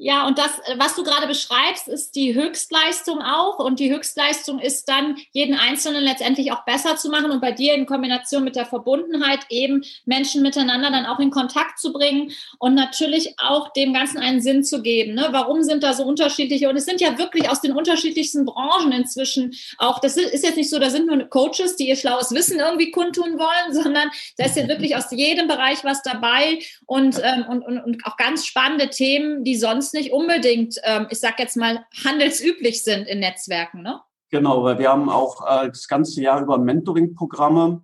Ja, 0.02 0.26
und 0.26 0.38
das, 0.38 0.58
äh, 0.60 0.78
was 0.78 0.96
du 0.96 1.04
gerade 1.04 1.26
beschreibst, 1.26 1.86
ist 1.86 2.16
die 2.16 2.34
Höchstleistung 2.34 3.20
auch. 3.20 3.58
Und 3.58 3.80
die 3.80 3.92
Höchstleistung 3.92 4.58
ist 4.58 4.88
dann, 4.88 5.16
jeden 5.32 5.54
Einzelnen 5.54 6.02
letztendlich 6.02 6.52
auch 6.52 6.64
besser 6.64 6.96
zu 6.96 7.10
machen 7.10 7.30
und 7.30 7.42
bei 7.42 7.52
dir 7.52 7.74
in 7.74 7.84
Kombination 7.84 8.42
mit 8.42 8.56
der 8.56 8.64
Verbundenheit 8.64 9.40
eben 9.50 9.84
Menschen 10.06 10.40
miteinander 10.40 10.90
dann 10.90 11.04
auch 11.04 11.18
in 11.18 11.28
Kontakt 11.28 11.78
zu 11.78 11.92
bringen 11.92 12.32
und 12.58 12.74
natürlich 12.74 13.34
auch 13.36 13.74
dem 13.74 13.92
Ganzen 13.92 14.16
einen 14.16 14.40
Sinn 14.40 14.64
zu 14.64 14.80
geben. 14.80 15.12
Ne? 15.12 15.28
Warum 15.32 15.62
sind 15.62 15.82
da 15.82 15.92
so 15.92 16.04
unterschiedliche? 16.04 16.70
Und 16.70 16.76
es 16.76 16.86
sind 16.86 17.02
ja 17.02 17.18
wirklich 17.18 17.50
aus 17.50 17.60
den 17.60 17.72
unterschiedlichsten 17.72 18.46
Branchen 18.46 18.92
inzwischen 18.92 19.54
auch, 19.76 19.98
das 19.98 20.16
ist 20.16 20.44
jetzt 20.44 20.56
nicht 20.56 20.70
so, 20.70 20.78
da 20.78 20.88
sind 20.88 21.08
nur 21.08 21.18
Coaches, 21.28 21.76
die 21.76 21.88
ihr 21.88 21.96
schlaues 21.96 22.30
Wissen 22.30 22.58
irgendwie 22.58 22.90
kundtun 22.90 23.38
wollen, 23.38 23.74
sondern 23.82 24.08
da 24.38 24.46
ist 24.46 24.56
ja 24.56 24.66
wirklich 24.66 24.96
aus 24.96 25.10
jedem 25.10 25.46
Bereich 25.46 25.84
was 25.84 26.02
dabei 26.02 26.58
und, 26.86 27.20
ähm, 27.22 27.44
und, 27.50 27.62
und, 27.66 27.78
und 27.84 28.06
auch 28.06 28.16
ganz 28.16 28.46
spannende 28.46 28.88
Themen, 28.88 29.44
die 29.44 29.56
sonst 29.56 29.89
sonst 29.90 29.94
nicht 29.94 30.12
unbedingt, 30.12 30.76
ähm, 30.84 31.06
ich 31.10 31.20
sag 31.20 31.38
jetzt 31.38 31.56
mal, 31.56 31.84
handelsüblich 32.04 32.84
sind 32.84 33.06
in 33.06 33.20
Netzwerken, 33.20 33.82
ne? 33.82 34.00
Genau, 34.30 34.62
weil 34.62 34.78
wir 34.78 34.90
haben 34.90 35.08
auch 35.08 35.44
äh, 35.46 35.68
das 35.68 35.88
ganze 35.88 36.22
Jahr 36.22 36.40
über 36.40 36.58
Mentoring-Programme, 36.58 37.82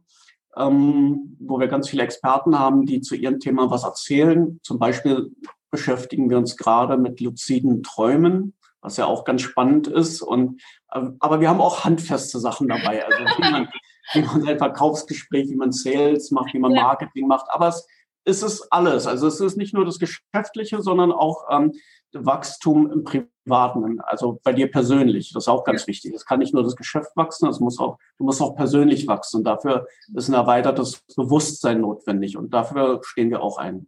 ähm, 0.56 1.36
wo 1.40 1.58
wir 1.58 1.66
ganz 1.66 1.88
viele 1.88 2.04
Experten 2.04 2.58
haben, 2.58 2.86
die 2.86 3.00
zu 3.00 3.16
ihrem 3.16 3.40
Thema 3.40 3.70
was 3.70 3.82
erzählen. 3.82 4.60
Zum 4.62 4.78
Beispiel 4.78 5.32
beschäftigen 5.70 6.30
wir 6.30 6.38
uns 6.38 6.56
gerade 6.56 6.96
mit 6.96 7.20
luziden 7.20 7.82
Träumen, 7.82 8.54
was 8.80 8.96
ja 8.96 9.06
auch 9.06 9.24
ganz 9.24 9.42
spannend 9.42 9.88
ist. 9.88 10.22
Und 10.22 10.62
äh, 10.92 11.02
aber 11.18 11.40
wir 11.40 11.48
haben 11.48 11.60
auch 11.60 11.84
handfeste 11.84 12.38
Sachen 12.38 12.68
dabei, 12.68 13.04
also 13.04 13.18
wie 13.18 13.50
man, 13.50 13.68
wie 14.12 14.22
man 14.22 14.42
sein 14.42 14.58
Verkaufsgespräch, 14.58 15.48
wie 15.50 15.56
man 15.56 15.72
Sales 15.72 16.30
macht, 16.30 16.54
wie 16.54 16.60
man 16.60 16.72
Marketing 16.72 17.26
macht. 17.26 17.46
Aber 17.48 17.68
es 17.68 17.88
ist 18.26 18.42
es 18.42 18.70
alles. 18.72 19.06
Also 19.06 19.28
es 19.28 19.40
ist 19.40 19.56
nicht 19.56 19.72
nur 19.72 19.84
das 19.84 19.98
Geschäftliche, 19.98 20.82
sondern 20.82 21.12
auch 21.12 21.44
ähm, 21.50 21.72
Wachstum 22.12 22.90
im 22.90 23.04
Privaten, 23.04 24.00
also 24.00 24.40
bei 24.42 24.52
dir 24.52 24.70
persönlich. 24.70 25.32
Das 25.32 25.44
ist 25.44 25.48
auch 25.48 25.64
ganz 25.64 25.82
ja. 25.82 25.88
wichtig. 25.88 26.12
Es 26.14 26.26
kann 26.26 26.40
nicht 26.40 26.52
nur 26.52 26.64
das 26.64 26.76
Geschäft 26.76 27.10
wachsen, 27.14 27.48
es 27.48 27.60
muss 27.60 27.78
auch, 27.78 27.98
du 28.18 28.24
musst 28.24 28.42
auch 28.42 28.56
persönlich 28.56 29.06
wachsen. 29.06 29.38
Und 29.38 29.44
dafür 29.44 29.86
ist 30.14 30.28
ein 30.28 30.34
erweitertes 30.34 31.02
Bewusstsein 31.16 31.80
notwendig. 31.80 32.36
Und 32.36 32.52
dafür 32.52 33.00
stehen 33.04 33.30
wir 33.30 33.42
auch 33.42 33.58
ein. 33.58 33.86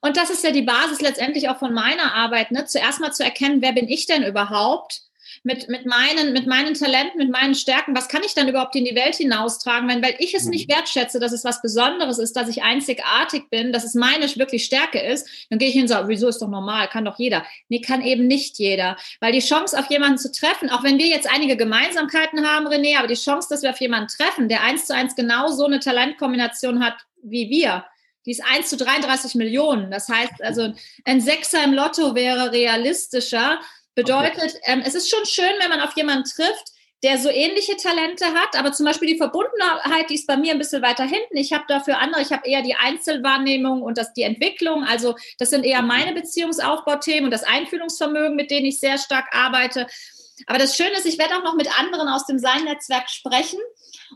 Und 0.00 0.16
das 0.16 0.30
ist 0.30 0.44
ja 0.44 0.52
die 0.52 0.62
Basis 0.62 1.00
letztendlich 1.00 1.48
auch 1.48 1.58
von 1.58 1.72
meiner 1.72 2.14
Arbeit, 2.14 2.52
ne? 2.52 2.66
Zuerst 2.66 3.00
mal 3.00 3.12
zu 3.12 3.24
erkennen, 3.24 3.62
wer 3.62 3.72
bin 3.72 3.88
ich 3.88 4.06
denn 4.06 4.22
überhaupt? 4.22 5.00
Mit, 5.44 5.68
mit, 5.68 5.86
meinen, 5.86 6.32
mit 6.32 6.46
meinen 6.46 6.74
Talenten, 6.74 7.18
mit 7.18 7.30
meinen 7.30 7.54
Stärken, 7.54 7.96
was 7.96 8.08
kann 8.08 8.22
ich 8.24 8.34
dann 8.34 8.48
überhaupt 8.48 8.76
in 8.76 8.84
die 8.84 8.94
Welt 8.94 9.16
hinaustragen? 9.16 9.88
Wenn, 9.88 10.02
weil 10.02 10.14
ich 10.18 10.34
es 10.34 10.44
nicht 10.44 10.68
mhm. 10.68 10.74
wertschätze, 10.74 11.18
dass 11.18 11.32
es 11.32 11.44
was 11.44 11.62
Besonderes 11.62 12.18
ist, 12.18 12.36
dass 12.36 12.48
ich 12.48 12.62
einzigartig 12.62 13.50
bin, 13.50 13.72
dass 13.72 13.84
es 13.84 13.94
meine 13.94 14.22
wirklich 14.36 14.64
Stärke 14.64 15.00
ist, 15.00 15.28
dann 15.50 15.58
gehe 15.58 15.68
ich 15.68 15.74
hin 15.74 15.82
und 15.82 15.88
sage, 15.88 16.08
wieso 16.08 16.28
ist 16.28 16.40
doch 16.40 16.48
normal, 16.48 16.88
kann 16.88 17.04
doch 17.04 17.18
jeder. 17.18 17.44
Nee, 17.68 17.80
kann 17.80 18.02
eben 18.02 18.26
nicht 18.26 18.58
jeder. 18.58 18.96
Weil 19.20 19.32
die 19.32 19.40
Chance, 19.40 19.78
auf 19.78 19.90
jemanden 19.90 20.18
zu 20.18 20.30
treffen, 20.30 20.70
auch 20.70 20.84
wenn 20.84 20.98
wir 20.98 21.06
jetzt 21.06 21.28
einige 21.32 21.56
Gemeinsamkeiten 21.56 22.46
haben, 22.46 22.68
René, 22.68 22.98
aber 22.98 23.08
die 23.08 23.14
Chance, 23.14 23.48
dass 23.50 23.62
wir 23.62 23.70
auf 23.70 23.80
jemanden 23.80 24.08
treffen, 24.08 24.48
der 24.48 24.62
eins 24.62 24.86
zu 24.86 24.94
eins 24.94 25.16
genau 25.16 25.48
so 25.48 25.66
eine 25.66 25.80
Talentkombination 25.80 26.84
hat 26.84 26.94
wie 27.22 27.48
wir, 27.48 27.84
die 28.26 28.32
ist 28.32 28.42
1 28.44 28.68
zu 28.68 28.76
33 28.76 29.34
Millionen. 29.34 29.90
Das 29.90 30.08
heißt 30.08 30.42
also, 30.42 30.72
ein 31.04 31.20
Sechser 31.20 31.64
im 31.64 31.72
Lotto 31.72 32.14
wäre 32.14 32.52
realistischer. 32.52 33.60
Bedeutet, 33.94 34.54
ähm, 34.64 34.82
es 34.84 34.94
ist 34.94 35.10
schon 35.10 35.24
schön, 35.26 35.52
wenn 35.60 35.68
man 35.68 35.80
auf 35.80 35.96
jemanden 35.96 36.24
trifft, 36.24 36.72
der 37.02 37.18
so 37.18 37.28
ähnliche 37.28 37.76
Talente 37.76 38.26
hat, 38.26 38.56
aber 38.56 38.72
zum 38.72 38.86
Beispiel 38.86 39.08
die 39.08 39.16
Verbundenheit, 39.16 40.08
die 40.08 40.14
ist 40.14 40.26
bei 40.26 40.36
mir 40.36 40.52
ein 40.52 40.58
bisschen 40.58 40.82
weiter 40.82 41.04
hinten. 41.04 41.36
Ich 41.36 41.52
habe 41.52 41.64
dafür 41.66 41.98
andere, 41.98 42.22
ich 42.22 42.30
habe 42.30 42.48
eher 42.48 42.62
die 42.62 42.76
Einzelwahrnehmung 42.76 43.82
und 43.82 43.98
das, 43.98 44.12
die 44.12 44.22
Entwicklung. 44.22 44.84
Also 44.84 45.16
das 45.38 45.50
sind 45.50 45.64
eher 45.64 45.82
meine 45.82 46.12
Beziehungsaufbauthemen 46.12 47.24
und 47.24 47.32
das 47.32 47.42
Einfühlungsvermögen, 47.42 48.36
mit 48.36 48.52
denen 48.52 48.66
ich 48.66 48.78
sehr 48.78 48.98
stark 48.98 49.34
arbeite. 49.34 49.88
Aber 50.46 50.58
das 50.58 50.76
Schöne 50.76 50.92
ist, 50.92 51.06
ich 51.06 51.18
werde 51.18 51.36
auch 51.36 51.44
noch 51.44 51.54
mit 51.54 51.68
anderen 51.78 52.08
aus 52.08 52.26
dem 52.26 52.38
Sein-Netzwerk 52.38 53.10
sprechen. 53.10 53.58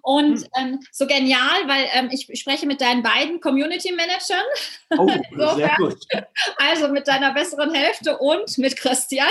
Und 0.02 0.38
hm. 0.38 0.46
ähm, 0.56 0.80
so 0.92 1.06
genial, 1.06 1.66
weil 1.66 1.88
ähm, 1.92 2.10
ich 2.12 2.28
spreche 2.38 2.66
mit 2.66 2.80
deinen 2.80 3.02
beiden 3.02 3.40
Community 3.40 3.92
Managern. 3.92 4.44
Oh, 4.96 5.56
sehr 5.56 5.74
gut. 5.76 5.98
Also 6.56 6.88
mit 6.88 7.08
deiner 7.08 7.32
besseren 7.34 7.72
Hälfte 7.74 8.18
und 8.18 8.56
mit 8.58 8.76
Christian. 8.76 9.28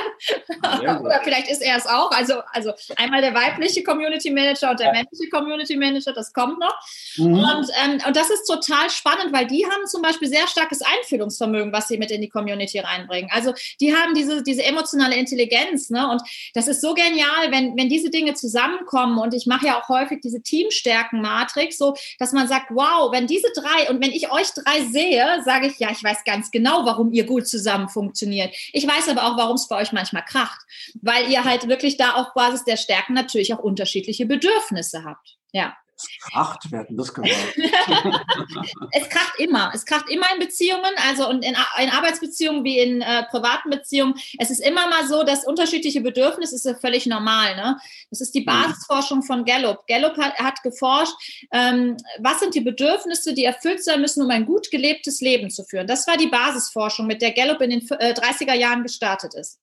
Oder 0.62 1.22
vielleicht 1.24 1.50
ist 1.50 1.62
er 1.62 1.78
es 1.78 1.86
auch. 1.86 2.12
Also, 2.12 2.36
also 2.52 2.74
einmal 2.98 3.22
der 3.22 3.34
weibliche 3.34 3.84
Community 3.84 4.32
Manager 4.32 4.72
und 4.72 4.80
der 4.80 4.92
männliche 4.92 5.30
Community 5.30 5.76
Manager, 5.76 6.14
das 6.14 6.34
kommt 6.34 6.60
noch. 6.60 6.76
Mhm. 7.18 7.34
Und, 7.34 7.70
ähm, 7.84 8.02
und 8.08 8.16
das 8.16 8.30
ist 8.30 8.46
total 8.46 8.90
spannend, 8.90 9.34
weil 9.34 9.48
die 9.48 9.66
haben 9.66 9.86
zum 9.88 10.02
Beispiel 10.02 10.28
sehr 10.28 10.48
starkes 10.48 10.82
Einfühlungsvermögen, 10.82 11.72
was 11.72 11.88
sie 11.88 11.98
mit 11.98 12.12
in 12.12 12.22
die 12.22 12.30
Community 12.30 12.80
reinbringen. 12.80 13.30
Also 13.34 13.54
die 13.80 13.96
haben 13.96 14.14
diese, 14.14 14.44
diese 14.44 14.64
emotionale 14.64 15.16
Intelligenz. 15.16 15.90
Ne? 15.90 16.10
Und 16.10 16.22
das 16.54 16.68
ist 16.68 16.82
so 16.82 16.94
genial, 16.94 17.52
wenn, 17.52 17.78
wenn 17.78 17.90
diese 17.90 18.10
Dinge 18.10 18.34
zusammenkommen. 18.34 19.18
Und 19.18 19.34
ich 19.34 19.46
mache 19.46 19.68
ja 19.68 19.82
auch 19.82 19.90
häufig 19.90 20.22
diese 20.22 20.42
Teamstärken-Matrix, 20.42 21.78
so 21.78 21.96
dass 22.20 22.32
man 22.32 22.48
sagt, 22.48 22.68
wow, 22.70 23.12
wenn 23.12 23.28
diese 23.28 23.48
drei 23.56 23.90
und 23.90 24.04
wenn 24.04 24.12
ich 24.12 24.32
euch 24.32 24.52
drei 24.54 24.82
sehe, 24.86 25.42
sage 25.44 25.68
ich, 25.68 25.80
ja, 25.80 25.90
ich 25.92 26.04
weiß 26.04 26.24
ganz 26.24 26.52
genau, 26.52 26.86
warum 26.86 27.05
ihr 27.12 27.26
gut 27.26 27.48
zusammen 27.48 27.90
funktioniert. 27.90 28.56
Ich 28.74 28.88
weiß 28.88 29.10
aber 29.10 29.26
auch, 29.26 29.38
warum 29.38 29.56
es 29.56 29.68
bei 29.68 29.78
euch 29.78 29.92
manchmal 29.92 30.24
kracht, 30.26 30.60
weil 31.02 31.30
ihr 31.30 31.44
halt 31.44 31.68
wirklich 31.68 31.98
da 31.98 32.14
auf 32.16 32.34
Basis 32.34 32.64
der 32.64 32.78
Stärken 32.78 33.14
natürlich 33.14 33.54
auch 33.54 33.60
unterschiedliche 33.60 34.26
Bedürfnisse 34.26 35.04
habt. 35.04 35.38
Ja. 35.52 35.76
Es 35.98 36.20
kracht, 36.20 36.72
werden 36.72 36.98
das 36.98 37.14
gesagt. 37.14 37.58
es 38.92 39.10
kracht 39.10 39.40
immer. 39.40 39.72
Es 39.74 39.86
kracht 39.86 40.10
immer 40.10 40.25
in 40.34 40.40
Beziehungen, 40.40 40.92
also 41.08 41.30
und 41.30 41.44
in, 41.46 41.56
in 41.82 41.90
Arbeitsbeziehungen 41.90 42.64
wie 42.66 42.80
in 42.80 43.02
äh, 43.02 43.24
privaten 43.30 43.70
Beziehungen. 43.70 44.16
Es 44.38 44.50
ist 44.50 44.60
immer 44.60 44.88
mal 44.88 45.08
so, 45.08 45.24
dass 45.24 45.46
unterschiedliche 45.46 46.02
Bedürfnisse 46.02 46.56
ist 46.56 46.66
ja 46.66 46.75
völlig 46.75 47.06
normal. 47.06 47.56
Ne? 47.56 47.78
Das 48.10 48.20
ist 48.20 48.36
die 48.36 48.42
mhm. 48.42 48.46
Basisforschung 48.46 49.24
von 49.24 49.46
Gallup. 49.46 49.88
Gallup 49.88 50.18
hat, 50.18 50.36
hat 50.36 50.62
geforscht, 50.64 51.14
ähm, 51.54 51.96
was 52.20 52.42
sind 52.42 52.56
die 52.56 52.62
Bedürfnisse, 52.62 53.34
die 53.34 53.46
erfüllt 53.46 53.84
sein 53.84 54.02
müssen, 54.02 54.24
um 54.24 54.30
ein 54.30 54.46
gut 54.46 54.70
gelebtes 54.72 55.22
Leben 55.22 55.50
zu 55.50 55.64
führen. 55.64 55.88
Das 55.88 56.08
war 56.08 56.18
die 56.18 56.28
Basisforschung, 56.28 57.08
mit 57.08 57.22
der 57.22 57.32
Gallup 57.32 57.62
in 57.62 57.70
den 57.70 57.90
äh, 58.00 58.14
30er 58.14 58.54
Jahren 58.54 58.84
gestartet 58.84 59.34
ist. 59.34 59.60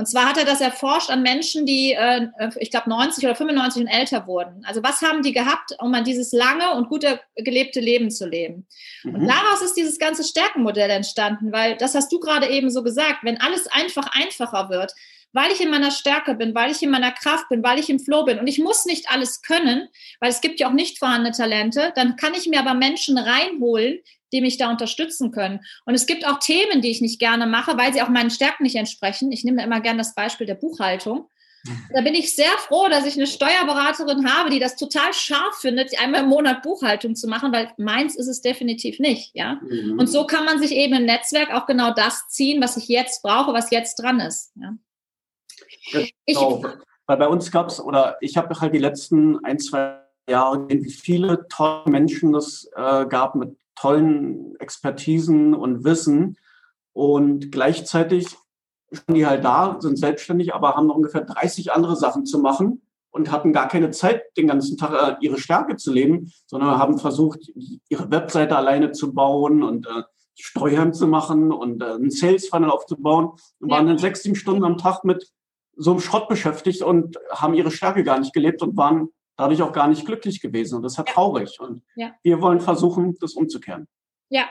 Und 0.00 0.06
zwar 0.06 0.30
hat 0.30 0.38
er 0.38 0.46
das 0.46 0.62
erforscht 0.62 1.10
an 1.10 1.20
Menschen, 1.20 1.66
die, 1.66 1.92
äh, 1.92 2.28
ich 2.58 2.70
glaube, 2.70 2.88
90 2.88 3.22
oder 3.22 3.34
95 3.34 3.82
und 3.82 3.88
älter 3.88 4.26
wurden. 4.26 4.64
Also 4.64 4.82
was 4.82 5.02
haben 5.02 5.22
die 5.22 5.34
gehabt, 5.34 5.76
um 5.78 5.92
an 5.92 6.04
dieses 6.04 6.32
lange 6.32 6.72
und 6.74 6.88
gut 6.88 7.04
gelebte 7.36 7.80
Leben 7.80 8.10
zu 8.10 8.26
leben? 8.26 8.66
Mhm. 9.04 9.16
Und 9.16 9.28
daraus 9.28 9.60
ist 9.60 9.74
dieses 9.74 9.98
ganze 9.98 10.24
Stärkenmodell 10.24 10.88
entstanden, 10.88 11.52
weil 11.52 11.76
das 11.76 11.94
hast 11.94 12.10
du 12.10 12.18
gerade 12.18 12.48
eben 12.48 12.70
so 12.70 12.82
gesagt, 12.82 13.18
wenn 13.24 13.42
alles 13.42 13.66
einfach 13.66 14.08
einfacher 14.10 14.70
wird, 14.70 14.94
weil 15.34 15.52
ich 15.52 15.60
in 15.60 15.70
meiner 15.70 15.90
Stärke 15.90 16.34
bin, 16.34 16.54
weil 16.54 16.70
ich 16.70 16.82
in 16.82 16.90
meiner 16.90 17.12
Kraft 17.12 17.50
bin, 17.50 17.62
weil 17.62 17.78
ich 17.78 17.90
im 17.90 18.00
Flow 18.00 18.24
bin 18.24 18.38
und 18.38 18.46
ich 18.46 18.58
muss 18.58 18.86
nicht 18.86 19.10
alles 19.10 19.42
können, 19.42 19.86
weil 20.18 20.30
es 20.30 20.40
gibt 20.40 20.60
ja 20.60 20.68
auch 20.68 20.72
nicht 20.72 20.98
vorhandene 20.98 21.36
Talente, 21.36 21.92
dann 21.94 22.16
kann 22.16 22.32
ich 22.32 22.46
mir 22.46 22.60
aber 22.60 22.72
Menschen 22.72 23.18
reinholen, 23.18 23.98
die 24.32 24.40
mich 24.40 24.56
da 24.56 24.70
unterstützen 24.70 25.30
können. 25.30 25.60
Und 25.84 25.94
es 25.94 26.06
gibt 26.06 26.26
auch 26.26 26.38
Themen, 26.38 26.82
die 26.82 26.90
ich 26.90 27.00
nicht 27.00 27.18
gerne 27.18 27.46
mache, 27.46 27.76
weil 27.76 27.92
sie 27.92 28.02
auch 28.02 28.08
meinen 28.08 28.30
Stärken 28.30 28.62
nicht 28.62 28.76
entsprechen. 28.76 29.32
Ich 29.32 29.44
nehme 29.44 29.62
immer 29.62 29.80
gerne 29.80 29.98
das 29.98 30.14
Beispiel 30.14 30.46
der 30.46 30.54
Buchhaltung. 30.54 31.28
Da 31.92 32.00
bin 32.00 32.14
ich 32.14 32.34
sehr 32.34 32.50
froh, 32.58 32.88
dass 32.88 33.04
ich 33.04 33.16
eine 33.16 33.26
Steuerberaterin 33.26 34.32
habe, 34.32 34.50
die 34.50 34.58
das 34.58 34.76
total 34.76 35.12
scharf 35.12 35.56
findet, 35.60 35.98
einmal 36.00 36.22
im 36.22 36.28
Monat 36.28 36.62
Buchhaltung 36.62 37.14
zu 37.14 37.28
machen, 37.28 37.52
weil 37.52 37.70
meins 37.76 38.16
ist 38.16 38.28
es 38.28 38.40
definitiv 38.40 38.98
nicht, 38.98 39.34
ja. 39.34 39.60
Mhm. 39.62 39.98
Und 39.98 40.06
so 40.06 40.26
kann 40.26 40.46
man 40.46 40.58
sich 40.58 40.72
eben 40.72 40.94
im 40.94 41.04
Netzwerk 41.04 41.52
auch 41.52 41.66
genau 41.66 41.92
das 41.92 42.28
ziehen, 42.28 42.62
was 42.62 42.78
ich 42.78 42.88
jetzt 42.88 43.22
brauche, 43.22 43.52
was 43.52 43.70
jetzt 43.70 43.96
dran 43.96 44.20
ist. 44.20 44.52
Ja. 44.56 44.74
Genau. 45.92 46.06
Ich, 46.24 46.38
weil 47.06 47.16
bei 47.16 47.28
uns 47.28 47.50
gab 47.50 47.68
es, 47.68 47.80
oder 47.80 48.16
ich 48.20 48.36
habe 48.36 48.58
halt 48.58 48.72
die 48.72 48.78
letzten 48.78 49.44
ein, 49.44 49.58
zwei 49.58 49.98
Jahre 50.28 50.66
gesehen, 50.66 50.84
wie 50.84 50.92
viele 50.92 51.46
tolle 51.48 51.90
Menschen 51.90 52.34
es 52.34 52.70
äh, 52.74 53.04
gab 53.06 53.34
mit 53.34 53.56
tollen 53.80 54.56
Expertisen 54.58 55.54
und 55.54 55.84
Wissen. 55.84 56.36
Und 56.92 57.52
gleichzeitig 57.52 58.36
stehen 58.92 59.14
die 59.14 59.26
halt 59.26 59.44
da, 59.44 59.76
sind 59.80 59.98
selbstständig, 59.98 60.54
aber 60.54 60.74
haben 60.74 60.88
noch 60.88 60.96
ungefähr 60.96 61.22
30 61.22 61.72
andere 61.72 61.96
Sachen 61.96 62.26
zu 62.26 62.40
machen 62.40 62.82
und 63.10 63.30
hatten 63.30 63.52
gar 63.52 63.68
keine 63.68 63.90
Zeit, 63.90 64.22
den 64.36 64.48
ganzen 64.48 64.76
Tag 64.76 64.92
äh, 64.92 65.24
ihre 65.24 65.38
Stärke 65.38 65.76
zu 65.76 65.92
leben, 65.92 66.32
sondern 66.46 66.78
haben 66.78 66.98
versucht, 66.98 67.40
ihre 67.88 68.10
Webseite 68.10 68.56
alleine 68.56 68.92
zu 68.92 69.14
bauen 69.14 69.62
und 69.62 69.86
äh, 69.86 70.02
Steuern 70.34 70.92
zu 70.92 71.06
machen 71.06 71.52
und 71.52 71.82
äh, 71.82 71.86
einen 71.86 72.10
Sales 72.10 72.48
Funnel 72.48 72.70
aufzubauen 72.70 73.30
und 73.60 73.70
ja. 73.70 73.76
waren 73.76 73.86
dann 73.86 73.98
sechs, 73.98 74.22
sieben 74.22 74.36
Stunden 74.36 74.64
am 74.64 74.78
Tag 74.78 75.04
mit 75.04 75.30
so 75.76 75.92
einem 75.92 76.00
Schrott 76.00 76.28
beschäftigt 76.28 76.82
und 76.82 77.18
haben 77.30 77.54
ihre 77.54 77.70
Stärke 77.70 78.04
gar 78.04 78.18
nicht 78.18 78.32
gelebt 78.32 78.62
und 78.62 78.76
waren 78.76 79.08
dadurch 79.40 79.62
auch 79.62 79.72
gar 79.72 79.88
nicht 79.88 80.04
glücklich 80.06 80.40
gewesen. 80.40 80.76
Und 80.76 80.82
das 80.82 80.92
ist 80.92 80.98
ja 80.98 81.04
traurig. 81.04 81.58
Und 81.60 81.82
ja. 81.96 82.12
wir 82.22 82.40
wollen 82.40 82.60
versuchen, 82.60 83.16
das 83.20 83.34
umzukehren. 83.34 83.88
Ja, 84.28 84.48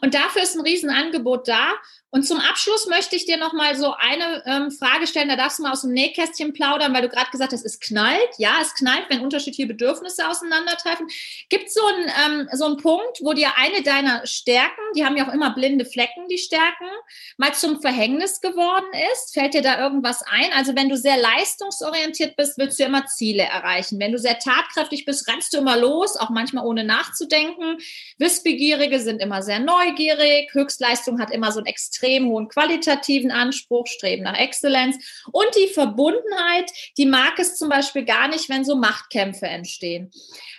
und 0.00 0.14
dafür 0.14 0.42
ist 0.42 0.56
ein 0.56 0.62
Riesenangebot 0.62 1.48
da. 1.48 1.72
Und 2.10 2.26
zum 2.26 2.40
Abschluss 2.40 2.86
möchte 2.86 3.16
ich 3.16 3.26
dir 3.26 3.36
noch 3.36 3.52
mal 3.52 3.76
so 3.76 3.92
eine 3.92 4.42
ähm, 4.46 4.70
Frage 4.70 5.06
stellen. 5.06 5.28
Da 5.28 5.36
darfst 5.36 5.58
du 5.58 5.62
mal 5.62 5.72
aus 5.72 5.82
dem 5.82 5.92
Nähkästchen 5.92 6.54
plaudern, 6.54 6.94
weil 6.94 7.02
du 7.02 7.10
gerade 7.10 7.30
gesagt 7.30 7.52
hast, 7.52 7.66
es 7.66 7.80
knallt. 7.80 8.30
Ja, 8.38 8.56
es 8.62 8.74
knallt, 8.74 9.04
wenn 9.10 9.20
unterschiedliche 9.20 9.66
Bedürfnisse 9.66 10.26
auseinandertreffen. 10.26 11.06
Gibt 11.50 11.66
es 11.66 11.74
so 11.74 11.84
einen 11.84 12.10
ähm, 12.40 12.48
so 12.52 12.64
einen 12.64 12.78
Punkt, 12.78 13.18
wo 13.20 13.34
dir 13.34 13.50
eine 13.58 13.82
deiner 13.82 14.26
Stärken, 14.26 14.80
die 14.96 15.04
haben 15.04 15.18
ja 15.18 15.28
auch 15.28 15.34
immer 15.34 15.50
blinde 15.54 15.84
Flecken, 15.84 16.28
die 16.28 16.38
Stärken, 16.38 16.88
mal 17.36 17.52
zum 17.52 17.82
Verhängnis 17.82 18.40
geworden 18.40 18.86
ist? 19.12 19.34
Fällt 19.34 19.52
dir 19.52 19.62
da 19.62 19.78
irgendwas 19.78 20.22
ein? 20.22 20.50
Also 20.54 20.74
wenn 20.74 20.88
du 20.88 20.96
sehr 20.96 21.18
leistungsorientiert 21.18 22.36
bist, 22.36 22.56
willst 22.56 22.80
du 22.80 22.84
immer 22.84 23.04
Ziele 23.04 23.42
erreichen. 23.42 24.00
Wenn 24.00 24.12
du 24.12 24.18
sehr 24.18 24.38
tatkräftig 24.38 25.04
bist, 25.04 25.28
rennst 25.28 25.52
du 25.52 25.58
immer 25.58 25.76
los, 25.76 26.16
auch 26.16 26.30
manchmal 26.30 26.64
ohne 26.64 26.84
nachzudenken. 26.84 27.76
Wissbegierige 28.16 28.98
sind 28.98 29.20
immer 29.20 29.42
sehr 29.42 29.58
neugierig. 29.68 30.52
Höchstleistung 30.52 31.20
hat 31.20 31.30
immer 31.30 31.52
so 31.52 31.58
einen 31.58 31.66
extrem 31.66 32.26
hohen 32.28 32.48
qualitativen 32.48 33.30
Anspruch, 33.30 33.86
Streben 33.86 34.24
nach 34.24 34.38
Exzellenz. 34.38 34.96
Und 35.30 35.48
die 35.56 35.68
Verbundenheit, 35.68 36.70
die 36.96 37.06
mag 37.06 37.38
es 37.38 37.56
zum 37.56 37.68
Beispiel 37.68 38.04
gar 38.04 38.28
nicht, 38.28 38.48
wenn 38.48 38.64
so 38.64 38.76
Machtkämpfe 38.76 39.46
entstehen. 39.46 40.10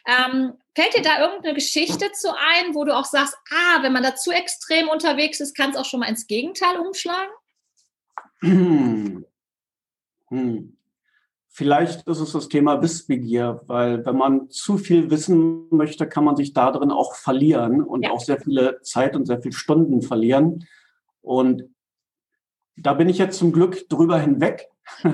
Ähm, 0.08 0.54
fällt 0.76 0.96
dir 0.96 1.02
da 1.02 1.20
irgendeine 1.20 1.56
Geschichte 1.56 2.12
zu 2.14 2.30
ein, 2.30 2.76
wo 2.76 2.86
du 2.86 2.96
auch 2.96 3.06
sagst, 3.06 3.36
ah, 3.52 3.84
wenn 3.84 3.94
man 3.94 4.04
da 4.04 4.16
zu 4.16 4.32
extrem 4.32 4.88
unterwegs 4.90 5.40
ist, 5.40 5.56
kann 5.56 5.72
es 5.72 5.76
auch 5.76 5.86
schon 5.86 6.00
mal 6.00 6.10
ins 6.10 6.28
Gegenteil 6.28 6.78
umschlagen? 6.78 7.32
Hm. 8.42 9.26
Hm. 10.30 10.79
Vielleicht 11.60 12.08
ist 12.08 12.22
es 12.22 12.32
das 12.32 12.48
Thema 12.48 12.82
Wissbegier, 12.82 13.60
weil 13.68 14.06
wenn 14.06 14.16
man 14.16 14.50
zu 14.50 14.78
viel 14.78 15.12
wissen 15.12 15.68
möchte, 15.72 16.08
kann 16.08 16.24
man 16.24 16.38
sich 16.38 16.54
darin 16.54 16.90
auch 16.90 17.16
verlieren 17.16 17.84
und 17.84 18.04
ja. 18.04 18.12
auch 18.12 18.22
sehr 18.22 18.40
viele 18.40 18.80
Zeit 18.82 19.14
und 19.14 19.26
sehr 19.26 19.42
viele 19.42 19.52
Stunden 19.52 20.02
verlieren. 20.02 20.66
Und 21.20 21.64
da 22.78 22.94
bin 22.94 23.10
ich 23.10 23.18
jetzt 23.18 23.38
zum 23.38 23.52
Glück 23.52 23.90
drüber 23.90 24.18
hinweg. 24.18 24.70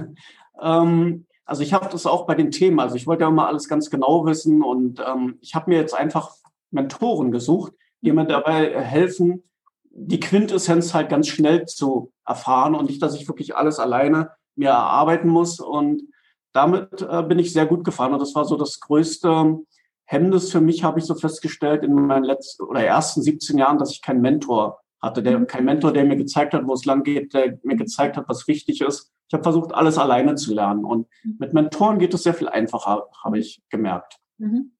ähm, 0.61 1.25
also 1.45 1.63
ich 1.63 1.73
habe 1.73 1.89
das 1.89 2.05
auch 2.05 2.27
bei 2.27 2.35
den 2.35 2.51
Themen. 2.51 2.79
Also 2.79 2.95
ich 2.95 3.07
wollte 3.07 3.23
ja 3.23 3.29
immer 3.29 3.47
alles 3.47 3.67
ganz 3.67 3.89
genau 3.89 4.23
wissen 4.27 4.61
und 4.61 5.03
ähm, 5.03 5.39
ich 5.41 5.55
habe 5.55 5.71
mir 5.71 5.79
jetzt 5.79 5.95
einfach 5.95 6.35
Mentoren 6.69 7.31
gesucht, 7.31 7.73
die 8.01 8.11
mir 8.11 8.25
dabei 8.25 8.83
helfen, 8.83 9.41
die 9.89 10.19
Quintessenz 10.19 10.93
halt 10.93 11.09
ganz 11.09 11.27
schnell 11.27 11.65
zu 11.65 12.13
erfahren 12.23 12.75
und 12.75 12.87
nicht, 12.87 13.01
dass 13.01 13.15
ich 13.15 13.27
wirklich 13.27 13.55
alles 13.55 13.79
alleine 13.79 14.29
mir 14.55 14.69
erarbeiten 14.69 15.27
muss. 15.27 15.59
Und 15.59 16.03
damit 16.55 17.01
äh, 17.01 17.21
bin 17.23 17.37
ich 17.37 17.51
sehr 17.51 17.65
gut 17.65 17.83
gefahren 17.83 18.13
und 18.13 18.19
das 18.19 18.33
war 18.33 18.45
so 18.45 18.55
das 18.55 18.79
größte 18.79 19.59
Hemmnis 20.05 20.51
für 20.51 20.61
mich, 20.61 20.83
habe 20.83 20.99
ich 20.99 21.05
so 21.05 21.15
festgestellt 21.15 21.83
in 21.83 21.93
meinen 21.93 22.23
letzten 22.23 22.63
oder 22.63 22.81
ersten 22.81 23.21
17 23.21 23.57
Jahren, 23.57 23.77
dass 23.77 23.91
ich 23.91 24.01
keinen 24.01 24.21
Mentor 24.21 24.79
hatte, 25.01 25.21
der, 25.21 25.37
mhm. 25.37 25.47
kein 25.47 25.65
Mentor, 25.65 25.91
der 25.91 26.05
mir 26.05 26.15
gezeigt 26.15 26.53
hat, 26.53 26.65
wo 26.65 26.73
es 26.73 26.85
lang 26.85 27.03
geht, 27.03 27.33
der 27.33 27.59
mir 27.63 27.75
gezeigt 27.75 28.15
hat, 28.15 28.29
was 28.29 28.47
wichtig 28.47 28.81
ist. 28.81 29.11
Ich 29.27 29.33
habe 29.33 29.43
versucht, 29.43 29.73
alles 29.73 29.97
alleine 29.97 30.35
zu 30.35 30.53
lernen 30.53 30.85
und 30.85 31.07
mhm. 31.23 31.35
mit 31.39 31.53
Mentoren 31.53 31.99
geht 31.99 32.13
es 32.13 32.23
sehr 32.23 32.33
viel 32.33 32.47
einfacher, 32.47 33.03
habe 33.23 33.39
ich 33.39 33.61
gemerkt. 33.69 34.17
Mhm. 34.37 34.71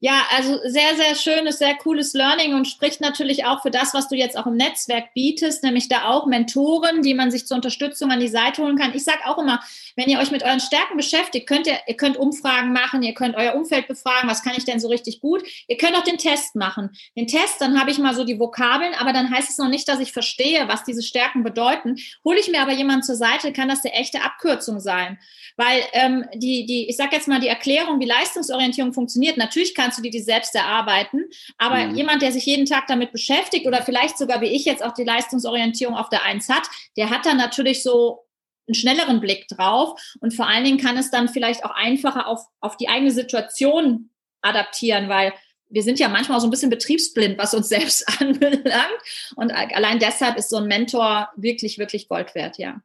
Ja, 0.00 0.22
also 0.36 0.58
sehr, 0.64 0.96
sehr 0.96 1.14
schönes, 1.14 1.58
sehr 1.58 1.76
cooles 1.76 2.12
Learning 2.12 2.54
und 2.54 2.66
spricht 2.66 3.00
natürlich 3.00 3.44
auch 3.44 3.62
für 3.62 3.70
das, 3.70 3.94
was 3.94 4.08
du 4.08 4.16
jetzt 4.16 4.36
auch 4.36 4.46
im 4.46 4.56
Netzwerk 4.56 5.14
bietest, 5.14 5.62
nämlich 5.62 5.88
da 5.88 6.08
auch 6.08 6.26
Mentoren, 6.26 7.02
die 7.02 7.14
man 7.14 7.30
sich 7.30 7.46
zur 7.46 7.56
Unterstützung 7.56 8.10
an 8.10 8.20
die 8.20 8.28
Seite 8.28 8.62
holen 8.62 8.76
kann. 8.76 8.94
Ich 8.94 9.04
sage 9.04 9.20
auch 9.26 9.38
immer, 9.38 9.60
wenn 9.96 10.08
ihr 10.08 10.18
euch 10.18 10.30
mit 10.30 10.42
euren 10.42 10.60
Stärken 10.60 10.96
beschäftigt, 10.96 11.46
könnt 11.46 11.66
ihr, 11.66 11.78
ihr 11.86 11.96
könnt 11.96 12.16
Umfragen 12.16 12.72
machen, 12.72 13.02
ihr 13.02 13.14
könnt 13.14 13.36
euer 13.36 13.54
Umfeld 13.54 13.88
befragen, 13.88 14.28
was 14.28 14.42
kann 14.42 14.54
ich 14.56 14.64
denn 14.64 14.80
so 14.80 14.88
richtig 14.88 15.20
gut. 15.20 15.42
Ihr 15.68 15.76
könnt 15.76 15.96
auch 15.96 16.04
den 16.04 16.18
Test 16.18 16.56
machen. 16.56 16.90
Den 17.16 17.26
Test, 17.26 17.60
dann 17.60 17.78
habe 17.78 17.90
ich 17.90 17.98
mal 17.98 18.14
so 18.14 18.24
die 18.24 18.38
Vokabeln, 18.38 18.94
aber 18.94 19.12
dann 19.12 19.30
heißt 19.30 19.50
es 19.50 19.58
noch 19.58 19.68
nicht, 19.68 19.88
dass 19.88 20.00
ich 20.00 20.12
verstehe, 20.12 20.68
was 20.68 20.84
diese 20.84 21.02
Stärken 21.02 21.42
bedeuten. 21.42 21.96
Hole 22.24 22.38
ich 22.38 22.50
mir 22.50 22.62
aber 22.62 22.72
jemanden 22.72 23.02
zur 23.02 23.16
Seite, 23.16 23.52
kann 23.52 23.68
das 23.68 23.84
eine 23.84 23.94
echte 23.94 24.22
Abkürzung 24.22 24.80
sein. 24.80 25.18
Weil 25.56 25.82
ähm, 25.92 26.24
die, 26.34 26.66
die, 26.66 26.88
ich 26.88 26.96
sage 26.96 27.14
jetzt 27.14 27.28
mal, 27.28 27.40
die 27.40 27.48
Erklärung, 27.48 28.00
wie 28.00 28.06
Leistungsorientierung 28.06 28.92
funktioniert, 28.92 29.36
natürlich 29.36 29.74
kannst 29.74 29.98
du 29.98 30.02
die, 30.02 30.10
die 30.10 30.20
selbst 30.20 30.54
erarbeiten, 30.54 31.24
aber 31.58 31.86
mhm. 31.86 31.94
jemand, 31.94 32.22
der 32.22 32.32
sich 32.32 32.46
jeden 32.46 32.66
Tag 32.66 32.86
damit 32.86 33.12
beschäftigt 33.12 33.66
oder 33.66 33.82
vielleicht 33.82 34.18
sogar 34.18 34.40
wie 34.40 34.46
ich 34.46 34.64
jetzt 34.64 34.82
auch 34.82 34.94
die 34.94 35.04
Leistungsorientierung 35.04 35.96
auf 35.96 36.08
der 36.08 36.24
Eins 36.24 36.48
hat, 36.48 36.68
der 36.96 37.10
hat 37.10 37.26
dann 37.26 37.36
natürlich 37.36 37.82
so 37.82 38.24
einen 38.70 38.74
schnelleren 38.74 39.20
Blick 39.20 39.48
drauf 39.48 40.00
und 40.20 40.32
vor 40.32 40.46
allen 40.46 40.64
Dingen 40.64 40.78
kann 40.78 40.96
es 40.96 41.10
dann 41.10 41.28
vielleicht 41.28 41.64
auch 41.64 41.72
einfacher 41.72 42.26
auf, 42.26 42.40
auf 42.60 42.76
die 42.76 42.88
eigene 42.88 43.10
Situation 43.10 44.10
adaptieren, 44.42 45.08
weil 45.08 45.32
wir 45.68 45.82
sind 45.82 45.98
ja 45.98 46.08
manchmal 46.08 46.38
auch 46.38 46.40
so 46.40 46.46
ein 46.46 46.50
bisschen 46.50 46.70
betriebsblind, 46.70 47.38
was 47.38 47.54
uns 47.54 47.68
selbst 47.68 48.20
anbelangt. 48.20 49.00
Und 49.36 49.52
allein 49.52 49.98
deshalb 49.98 50.36
ist 50.36 50.50
so 50.50 50.56
ein 50.56 50.66
Mentor 50.66 51.28
wirklich, 51.36 51.78
wirklich 51.78 52.08
Gold 52.08 52.34
wert, 52.34 52.58
ja. 52.58 52.80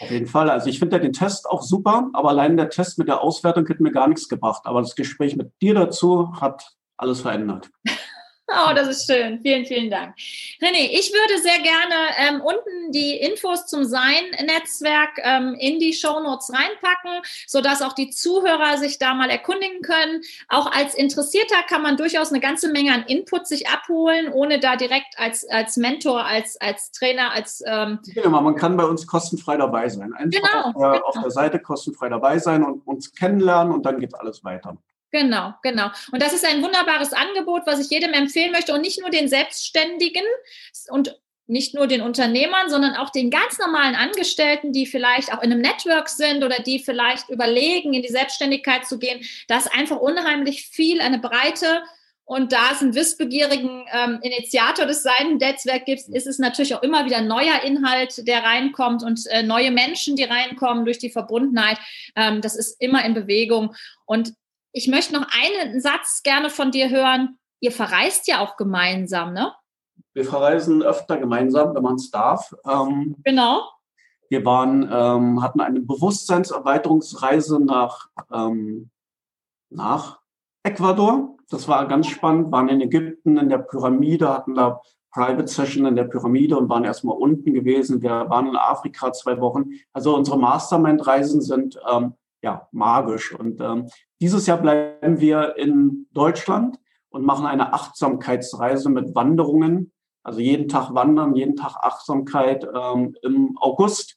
Auf 0.00 0.10
jeden 0.10 0.26
Fall. 0.26 0.50
Also 0.50 0.68
ich 0.68 0.78
finde 0.78 0.96
ja 0.96 1.02
den 1.02 1.14
Test 1.14 1.48
auch 1.48 1.62
super, 1.62 2.10
aber 2.12 2.28
allein 2.28 2.56
der 2.56 2.68
Test 2.68 2.98
mit 2.98 3.08
der 3.08 3.22
Auswertung 3.22 3.66
hätte 3.66 3.82
mir 3.82 3.92
gar 3.92 4.08
nichts 4.08 4.28
gebracht. 4.28 4.62
Aber 4.64 4.82
das 4.82 4.94
Gespräch 4.94 5.36
mit 5.36 5.52
dir 5.62 5.72
dazu 5.74 6.34
hat 6.38 6.76
alles 6.98 7.22
verändert. 7.22 7.70
Oh, 8.48 8.72
das 8.74 8.88
ist 8.88 9.06
schön. 9.10 9.40
Vielen, 9.42 9.66
vielen 9.66 9.90
Dank. 9.90 10.14
René, 10.62 10.88
ich 10.92 11.12
würde 11.12 11.42
sehr 11.42 11.58
gerne 11.58 11.94
ähm, 12.18 12.40
unten 12.40 12.92
die 12.92 13.16
Infos 13.16 13.66
zum 13.66 13.84
Sein-Netzwerk 13.84 15.18
ähm, 15.24 15.56
in 15.58 15.80
die 15.80 15.92
Shownotes 15.92 16.52
reinpacken, 16.52 17.22
sodass 17.48 17.82
auch 17.82 17.92
die 17.92 18.10
Zuhörer 18.10 18.78
sich 18.78 18.98
da 18.98 19.14
mal 19.14 19.30
erkundigen 19.30 19.82
können. 19.82 20.22
Auch 20.48 20.70
als 20.70 20.94
Interessierter 20.94 21.62
kann 21.68 21.82
man 21.82 21.96
durchaus 21.96 22.30
eine 22.30 22.38
ganze 22.38 22.70
Menge 22.70 22.94
an 22.94 23.02
Input 23.08 23.48
sich 23.48 23.68
abholen, 23.68 24.32
ohne 24.32 24.60
da 24.60 24.76
direkt 24.76 25.18
als, 25.18 25.48
als 25.48 25.76
Mentor, 25.76 26.24
als, 26.24 26.56
als 26.60 26.92
Trainer, 26.92 27.32
als... 27.32 27.64
Ähm 27.66 27.98
genau, 28.14 28.40
man 28.40 28.54
kann 28.54 28.76
bei 28.76 28.84
uns 28.84 29.08
kostenfrei 29.08 29.56
dabei 29.56 29.88
sein. 29.88 30.12
Einfach 30.14 30.40
genau, 30.40 30.62
auf, 30.68 30.74
der, 30.76 30.90
genau. 30.92 31.06
auf 31.06 31.20
der 31.20 31.30
Seite 31.32 31.58
kostenfrei 31.58 32.08
dabei 32.08 32.38
sein 32.38 32.62
und 32.62 32.86
uns 32.86 33.12
kennenlernen 33.12 33.72
und 33.72 33.84
dann 33.84 33.98
geht 33.98 34.14
alles 34.14 34.44
weiter. 34.44 34.76
Genau, 35.12 35.54
genau. 35.62 35.90
Und 36.12 36.22
das 36.22 36.32
ist 36.32 36.44
ein 36.44 36.62
wunderbares 36.62 37.12
Angebot, 37.12 37.62
was 37.64 37.80
ich 37.80 37.90
jedem 37.90 38.12
empfehlen 38.12 38.52
möchte 38.52 38.74
und 38.74 38.80
nicht 38.80 39.00
nur 39.00 39.10
den 39.10 39.28
Selbstständigen 39.28 40.24
und 40.88 41.16
nicht 41.46 41.74
nur 41.74 41.86
den 41.86 42.02
Unternehmern, 42.02 42.68
sondern 42.68 42.96
auch 42.96 43.10
den 43.10 43.30
ganz 43.30 43.58
normalen 43.58 43.94
Angestellten, 43.94 44.72
die 44.72 44.86
vielleicht 44.86 45.32
auch 45.32 45.42
in 45.42 45.52
einem 45.52 45.60
Network 45.60 46.08
sind 46.08 46.42
oder 46.42 46.58
die 46.58 46.80
vielleicht 46.80 47.28
überlegen, 47.28 47.94
in 47.94 48.02
die 48.02 48.08
Selbstständigkeit 48.08 48.84
zu 48.86 48.98
gehen. 48.98 49.24
Da 49.46 49.58
ist 49.58 49.72
einfach 49.72 49.98
unheimlich 49.98 50.66
viel, 50.66 51.00
eine 51.00 51.18
Breite. 51.18 51.82
Und 52.24 52.50
da 52.50 52.72
es 52.72 52.82
einen 52.82 52.96
wissbegierigen 52.96 53.86
ähm, 53.92 54.18
Initiator 54.20 54.84
des 54.84 55.04
Seinen-Netzwerks 55.04 55.84
gibt, 55.84 56.08
ist 56.08 56.26
es 56.26 56.40
natürlich 56.40 56.74
auch 56.74 56.82
immer 56.82 57.04
wieder 57.04 57.20
neuer 57.20 57.62
Inhalt, 57.62 58.26
der 58.26 58.42
reinkommt 58.42 59.04
und 59.04 59.24
äh, 59.28 59.44
neue 59.44 59.70
Menschen, 59.70 60.16
die 60.16 60.24
reinkommen 60.24 60.84
durch 60.84 60.98
die 60.98 61.10
Verbundenheit. 61.10 61.78
Ähm, 62.16 62.40
das 62.40 62.56
ist 62.56 62.80
immer 62.80 63.04
in 63.04 63.14
Bewegung. 63.14 63.76
Und 64.06 64.32
ich 64.76 64.88
möchte 64.88 65.14
noch 65.14 65.26
einen 65.32 65.80
Satz 65.80 66.22
gerne 66.22 66.50
von 66.50 66.70
dir 66.70 66.90
hören. 66.90 67.38
Ihr 67.60 67.72
verreist 67.72 68.28
ja 68.28 68.40
auch 68.40 68.58
gemeinsam, 68.58 69.32
ne? 69.32 69.54
Wir 70.12 70.26
verreisen 70.26 70.82
öfter 70.82 71.16
gemeinsam, 71.16 71.74
wenn 71.74 71.82
man 71.82 71.94
es 71.94 72.10
darf. 72.10 72.54
Ähm, 72.68 73.16
genau. 73.24 73.62
Wir 74.28 74.44
waren, 74.44 74.82
ähm, 74.92 75.42
hatten 75.42 75.62
eine 75.62 75.80
Bewusstseinserweiterungsreise 75.80 77.58
nach, 77.58 78.08
ähm, 78.30 78.90
nach 79.70 80.20
Ecuador. 80.62 81.38
Das 81.48 81.68
war 81.68 81.88
ganz 81.88 82.08
spannend. 82.08 82.52
Waren 82.52 82.68
in 82.68 82.82
Ägypten 82.82 83.38
in 83.38 83.48
der 83.48 83.58
Pyramide, 83.58 84.28
hatten 84.28 84.56
da 84.56 84.82
Private 85.10 85.48
Session 85.48 85.86
in 85.86 85.96
der 85.96 86.04
Pyramide 86.04 86.58
und 86.58 86.68
waren 86.68 86.84
erstmal 86.84 87.16
unten 87.16 87.54
gewesen. 87.54 88.02
Wir 88.02 88.28
waren 88.28 88.48
in 88.48 88.56
Afrika 88.56 89.10
zwei 89.14 89.40
Wochen. 89.40 89.70
Also 89.94 90.14
unsere 90.14 90.38
Mastermind-Reisen 90.38 91.40
sind 91.40 91.80
ähm, 91.90 92.12
ja, 92.42 92.68
magisch. 92.72 93.34
Und 93.34 93.60
ähm, 93.62 93.88
dieses 94.20 94.46
Jahr 94.46 94.58
bleiben 94.58 95.20
wir 95.20 95.56
in 95.56 96.06
Deutschland 96.12 96.78
und 97.10 97.24
machen 97.24 97.46
eine 97.46 97.72
Achtsamkeitsreise 97.72 98.90
mit 98.90 99.14
Wanderungen. 99.14 99.92
Also 100.22 100.40
jeden 100.40 100.68
Tag 100.68 100.94
wandern, 100.94 101.34
jeden 101.34 101.56
Tag 101.56 101.76
Achtsamkeit 101.76 102.66
ähm, 102.74 103.14
im 103.22 103.56
August. 103.58 104.16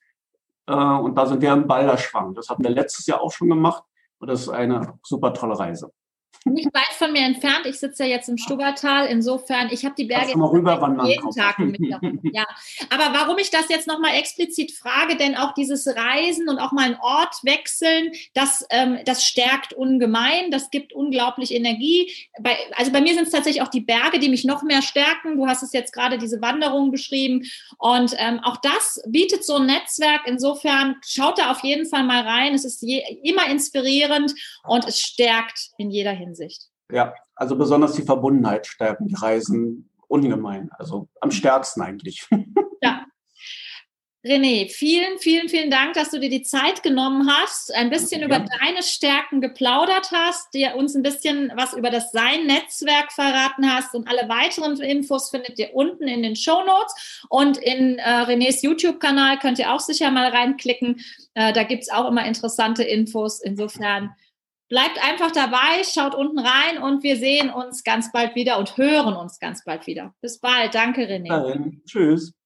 Äh, 0.67 0.73
und 0.73 1.15
da 1.15 1.25
sind 1.25 1.41
wir 1.41 1.53
im 1.53 1.67
Balderschwang. 1.67 2.33
Das 2.33 2.49
hatten 2.49 2.63
wir 2.63 2.71
letztes 2.71 3.05
Jahr 3.07 3.21
auch 3.21 3.31
schon 3.31 3.49
gemacht. 3.49 3.83
Und 4.19 4.29
das 4.29 4.41
ist 4.41 4.49
eine 4.49 4.99
super 5.03 5.33
tolle 5.33 5.57
Reise. 5.57 5.91
Nicht 6.46 6.74
weit 6.74 6.94
von 6.98 7.12
mir 7.12 7.22
entfernt. 7.22 7.65
Ich 7.65 7.80
sitze 7.80 8.04
ja 8.04 8.12
jetzt 8.12 8.30
im 8.30 8.38
Stubbertal. 8.38 9.08
Insofern, 9.08 9.70
ich 9.72 9.84
habe 9.84 9.96
die 9.96 10.06
Berge 10.06 10.38
mal 10.38 10.48
rüberwandern 10.48 11.06
jeden 11.08 11.32
Tag 11.32 11.58
Ja, 12.32 12.46
aber 12.89 13.13
warum 13.13 13.38
ich 13.38 13.50
das 13.52 13.70
jetzt 13.70 13.88
nochmal 13.88 14.15
explizit 14.15 14.72
frage, 14.72 15.18
denn 15.18 15.36
auch 15.36 15.54
dieses 15.54 15.88
Reisen 15.88 16.48
und 16.48 16.60
auch 16.60 16.72
mal 16.72 16.86
einen 16.86 17.00
Ort 17.02 17.36
wechseln, 17.44 18.12
das, 18.34 18.65
ähm, 18.70 19.00
das 19.06 19.26
stärkt 19.26 19.74
ungemein. 19.74 20.50
Das 20.52 20.70
gibt 20.70 20.94
unglaublich 20.94 21.54
Energie. 21.54 22.12
Bei, 22.39 22.56
also 22.76 22.92
bei 22.92 23.02
mir 23.02 23.13
sind 23.13 23.24
es 23.24 23.32
tatsächlich 23.32 23.62
auch 23.62 23.68
die 23.68 23.82
Berge, 23.82 24.20
die 24.20 24.30
mich 24.30 24.46
noch 24.46 24.63
mehr 24.63 24.82
stärken. 24.82 25.36
Du 25.36 25.46
hast 25.46 25.63
es 25.63 25.74
jetzt 25.74 25.94
gerade 25.94 26.18
diese 26.18 26.42
Wanderung 26.42 26.92
beschrieben. 26.92 27.44
Und 27.78 28.15
ähm, 28.18 28.39
auch 28.44 28.58
das 28.58 29.02
bietet 29.08 29.44
so 29.44 29.56
ein 29.56 29.65
Netzwerk. 29.65 30.22
Insofern 30.26 30.96
schaut 31.06 31.38
da 31.38 31.52
auf 31.52 31.63
jeden 31.63 31.86
Fall 31.86 32.04
mal 32.04 32.22
rein. 32.22 32.54
Es 32.54 32.63
ist 32.63 32.82
je, 32.82 33.04
immer 33.24 33.48
inspirierend 33.50 34.34
und 34.63 34.88
es 34.88 35.00
stärkt 35.00 35.72
in 35.78 35.92
jeder 35.92 36.13
Hinsicht. 36.19 36.69
Ja, 36.91 37.13
also 37.36 37.55
besonders 37.55 37.93
die 37.93 38.03
Verbundenheit 38.03 38.67
stärken 38.67 39.08
die 39.08 39.15
Reisen 39.15 39.89
ungemein. 40.08 40.69
Also 40.77 41.08
am 41.21 41.32
stärksten 41.32 41.82
eigentlich. 41.82 42.27
Ja. 42.82 43.05
René, 44.25 44.69
vielen, 44.69 45.17
vielen, 45.19 45.47
vielen 45.47 45.71
Dank, 45.71 45.93
dass 45.93 46.12
du 46.12 46.19
dir 46.19 46.29
die 46.29 46.43
Zeit 46.43 46.84
genommen 46.84 47.29
hast, 47.29 47.73
ein 47.73 47.89
bisschen 47.89 48.19
ja. 48.19 48.27
über 48.27 48.39
deine 48.39 48.84
Stärken 48.84 49.39
geplaudert 49.39 50.12
hast, 50.13 50.53
dir 50.53 50.75
uns 50.75 50.93
ein 50.93 51.03
bisschen 51.03 51.51
was 51.55 51.73
über 51.73 51.89
das 51.89 52.12
Sein-Netzwerk 52.12 53.13
verraten 53.13 53.69
hast 53.69 53.95
und 53.95 54.10
alle 54.10 54.27
weiteren 54.27 54.77
Infos 54.82 55.29
findet 55.29 55.58
ihr 55.58 55.73
unten 55.73 56.08
in 56.10 56.23
den 56.23 56.36
Show 56.36 56.63
Notes 56.65 57.25
und 57.29 57.58
in 57.58 57.97
äh, 57.99 58.23
Renés 58.23 58.62
YouTube-Kanal 58.62 59.39
könnt 59.39 59.60
ihr 59.60 59.73
auch 59.73 59.79
sicher 59.79 60.12
mal 60.12 60.29
reinklicken. 60.29 60.99
Äh, 61.34 61.53
da 61.53 61.63
gibt 61.63 61.84
es 61.84 61.89
auch 61.89 62.10
immer 62.10 62.25
interessante 62.25 62.84
Infos. 62.84 63.41
Insofern 63.41 64.15
Bleibt 64.69 65.03
einfach 65.03 65.32
dabei, 65.32 65.84
schaut 65.84 66.13
unten 66.13 66.38
rein 66.39 66.77
und 66.82 67.01
wir 67.01 67.17
sehen 67.17 67.49
uns 67.49 67.84
ganz 67.84 68.12
bald 68.12 68.36
wieder 68.36 68.60
und 68.60 68.77
hören 68.77 69.15
uns 69.15 69.39
ganz 69.39 69.63
bald 69.63 69.88
wieder. 69.88 70.13
Bis 70.21 70.39
bald. 70.39 70.75
Danke, 70.75 71.01
René. 71.08 71.29
Dahin. 71.29 71.82
Tschüss. 71.86 72.38